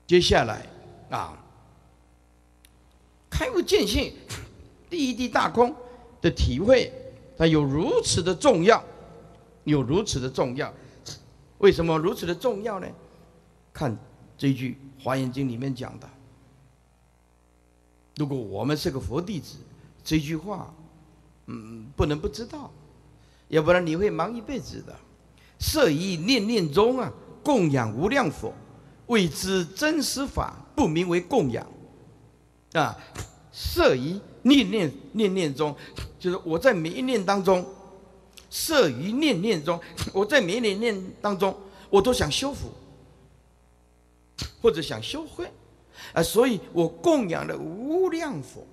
[0.06, 0.64] 接下来
[1.10, 1.36] 啊，
[3.28, 4.14] 开悟见性，
[4.88, 5.74] 第一地大空
[6.20, 6.92] 的体会，
[7.36, 8.84] 它有如此的重要，
[9.64, 10.72] 有如此的重要。
[11.58, 12.86] 为什么如此的重要呢？
[13.72, 13.96] 看
[14.36, 16.08] 这句《华严经》里面讲的。
[18.16, 19.56] 如果我们是个佛弟子，
[20.04, 20.72] 这句话，
[21.46, 22.70] 嗯，不能不知道，
[23.48, 24.94] 要不然你会忙一辈子的。
[25.58, 27.12] 色一念念中啊，
[27.42, 28.52] 供养无量佛。
[29.06, 31.66] 谓之真实法，不名为供养，
[32.72, 32.96] 啊！
[33.52, 35.76] 摄于念念念念中，
[36.18, 37.66] 就是我在每一念当中，
[38.48, 39.78] 摄于念念中，
[40.14, 41.54] 我在每一念念当中，
[41.90, 42.70] 我都想修复，
[44.62, 45.50] 或者想修慧，
[46.14, 46.22] 啊！
[46.22, 48.64] 所以我供养了无量佛，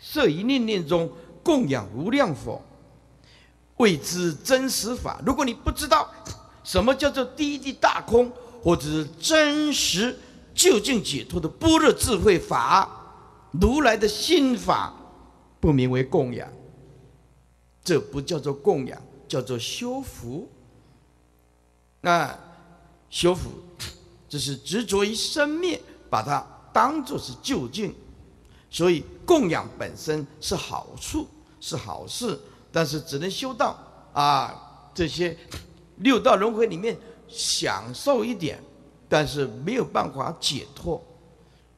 [0.00, 1.12] 摄一念念中
[1.42, 2.60] 供养无量佛，
[3.76, 5.20] 谓之真实法。
[5.24, 6.10] 如果你不知道
[6.64, 8.32] 什么叫做第一地大空，
[8.62, 10.18] 或者是真实
[10.54, 12.88] 究竟解脱的般若智慧法，
[13.52, 14.94] 如来的心法，
[15.60, 16.50] 不名为供养。
[17.82, 20.48] 这不叫做供养，叫做修福。
[22.02, 22.38] 那
[23.08, 23.50] 修福，
[24.30, 25.78] 这是执着于生灭，
[26.08, 27.94] 把它当作是究竟。
[28.70, 31.28] 所以供养本身是好处，
[31.60, 32.40] 是好事，
[32.72, 33.78] 但是只能修道
[34.14, 35.36] 啊这些
[35.96, 36.96] 六道轮回里面。
[37.32, 38.60] 享受一点，
[39.08, 41.00] 但是没有办法解脱，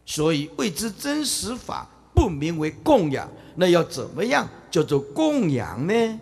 [0.07, 3.29] 所以谓之真实法，不名为供养。
[3.55, 6.21] 那要怎么样叫做供养呢？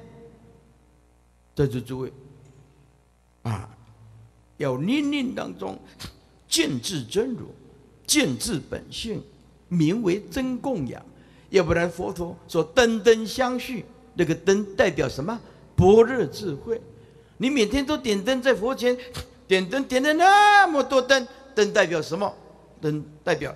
[1.55, 2.13] 在座诸位，
[3.43, 3.71] 啊，
[4.57, 5.79] 要念念当中
[6.51, 7.47] 见智真如，
[8.07, 9.23] 见智本性，
[9.69, 11.01] 名为真供养。
[11.49, 13.85] 要不然佛陀说灯灯相续，
[14.15, 15.41] 那个灯代表什么？
[15.77, 16.81] 般若智慧。
[17.39, 18.99] 你每天都点灯在佛前，
[19.49, 22.35] 点灯点了那么多灯，灯代表什么？
[22.81, 23.55] 灯代表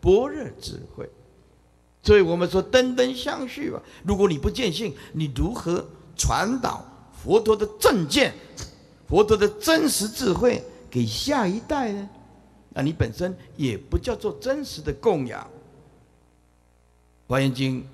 [0.00, 1.08] 般若智慧。
[2.02, 3.80] 所以我们说灯灯相续吧。
[4.04, 6.84] 如果你不见性，你如何传导
[7.22, 8.34] 佛陀的正见、
[9.06, 12.08] 佛陀的真实智慧给下一代呢？
[12.74, 15.48] 那你本身也不叫做真实的供养。
[17.26, 17.86] 华严经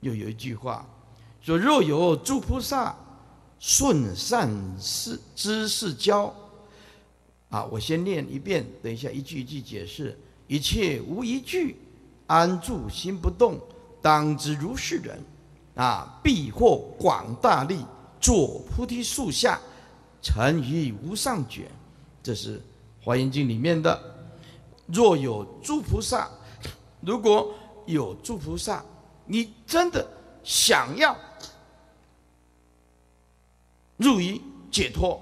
[0.00, 0.86] 又有一句话
[1.40, 2.94] 说：“若有诸菩萨。”
[3.60, 6.32] 顺善事知事教，
[7.48, 10.16] 啊，我先念一遍，等一下一句一句解释。
[10.46, 11.74] 一切无一句，
[12.28, 13.58] 安住心不动，
[14.00, 15.20] 当知如是人，
[15.74, 17.84] 啊，必获广大利，
[18.20, 19.60] 坐菩提树下，
[20.22, 21.68] 成于无上觉。
[22.22, 22.62] 这是
[23.02, 24.00] 华严经里面的。
[24.86, 26.30] 若有诸菩萨，
[27.00, 27.54] 如果
[27.86, 28.84] 有诸菩萨，
[29.26, 30.06] 你真的
[30.42, 31.16] 想要。
[33.98, 34.40] 入于
[34.70, 35.20] 解脱，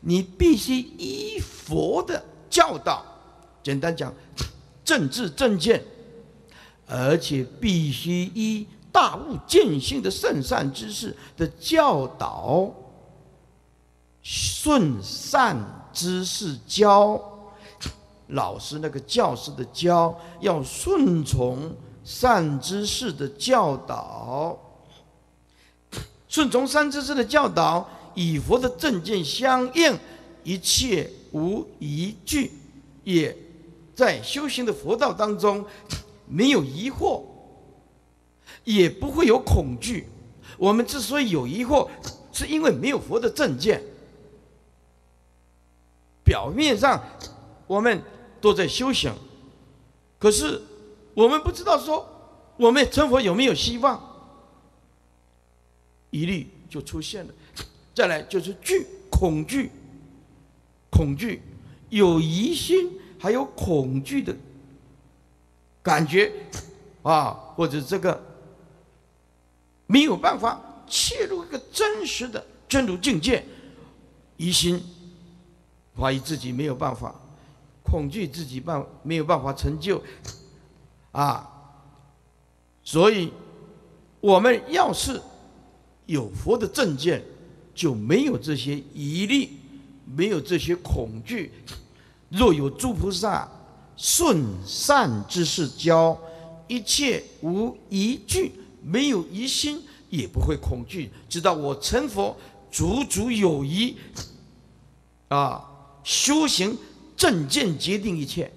[0.00, 3.04] 你必须依佛的教导，
[3.62, 4.12] 简单讲，
[4.84, 5.82] 政治正见，
[6.86, 12.70] 而且必须依大悟见性的圣善之士的教导，
[14.22, 15.56] 顺善
[15.92, 17.20] 知识教，
[18.28, 21.74] 老师那个教师的教，要顺从
[22.04, 24.58] 善知识的教导。
[26.28, 29.98] 顺从三知识的教导，与佛的正见相应，
[30.44, 32.50] 一切无疑惧，
[33.04, 33.36] 也
[33.94, 35.62] 在修行的佛道当中
[36.26, 37.22] 没有疑惑，
[38.64, 40.08] 也不会有恐惧。
[40.56, 41.86] 我们之所以有疑惑，
[42.32, 43.82] 是因为没有佛的正见。
[46.24, 47.02] 表面上
[47.66, 48.02] 我们
[48.40, 49.12] 都在修行，
[50.18, 50.60] 可是
[51.14, 52.06] 我们不知道说
[52.56, 54.10] 我们成佛有没有希望。
[56.10, 57.32] 疑虑就出现了，
[57.94, 59.70] 再来就是惧恐惧，
[60.90, 61.40] 恐惧
[61.88, 64.36] 有疑心，还有恐惧的
[65.82, 66.30] 感觉
[67.02, 68.22] 啊，或者这个
[69.86, 73.42] 没有办法切入一个真实的真如境界，
[74.36, 74.84] 疑心
[75.98, 77.14] 怀疑自己没有办法，
[77.82, 80.02] 恐惧自己办没有办法成就，
[81.10, 81.48] 啊，
[82.82, 83.32] 所以
[84.20, 85.20] 我们要是
[86.06, 87.22] 有佛的正见，
[87.74, 89.50] 就没有这些疑虑，
[90.06, 91.52] 没有这些恐惧。
[92.30, 93.46] 若有诸菩萨
[93.96, 96.18] 顺善之事教，
[96.66, 102.34] 一切无疑惧，没有疑心，也不会恐惧，知道我成佛
[102.70, 103.94] 足足有余。
[105.28, 105.62] 啊，
[106.04, 106.76] 修行
[107.16, 108.52] 正见决定一切。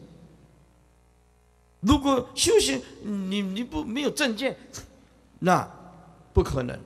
[1.80, 4.58] 如果修行你你不没有正见，
[5.39, 5.68] 那
[6.34, 6.80] 不可能。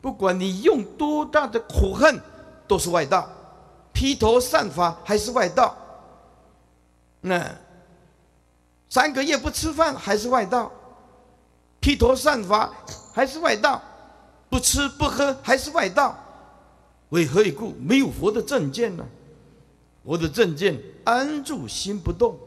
[0.00, 2.20] 不管你用多大的苦恨，
[2.68, 3.28] 都是外道；
[3.92, 5.76] 披头散发还是外道。
[7.20, 7.44] 那
[8.88, 10.70] 三个月不吃饭还是外道，
[11.80, 12.72] 披头散发
[13.12, 13.82] 还是外道，
[14.48, 16.16] 不吃不喝还是外道。
[17.08, 17.74] 为何以故？
[17.80, 19.04] 没有佛的正见呢？
[20.06, 22.38] 我的正见安住心不动，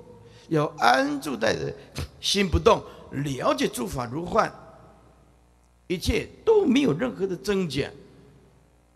[0.47, 1.57] 要安住在
[2.21, 2.81] 心不动，
[3.11, 4.49] 了解诸法如幻，
[5.87, 7.93] 一切都没有任何的增减，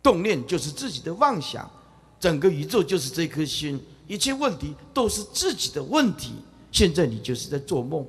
[0.01, 1.69] 动念就是自己的妄想，
[2.17, 6.35] 整个宇宙就是这颗心，一切问题都是自己的问题。
[6.71, 8.07] 现在你就是在做梦，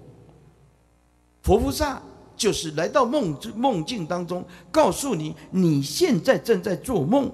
[1.42, 2.00] 佛菩萨
[2.36, 7.28] 就是来到梦梦境当中，告诉你你现在正在做梦。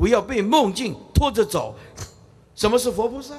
[0.00, 1.74] 不要被梦境拖着走。
[2.54, 3.34] 什么是佛菩萨？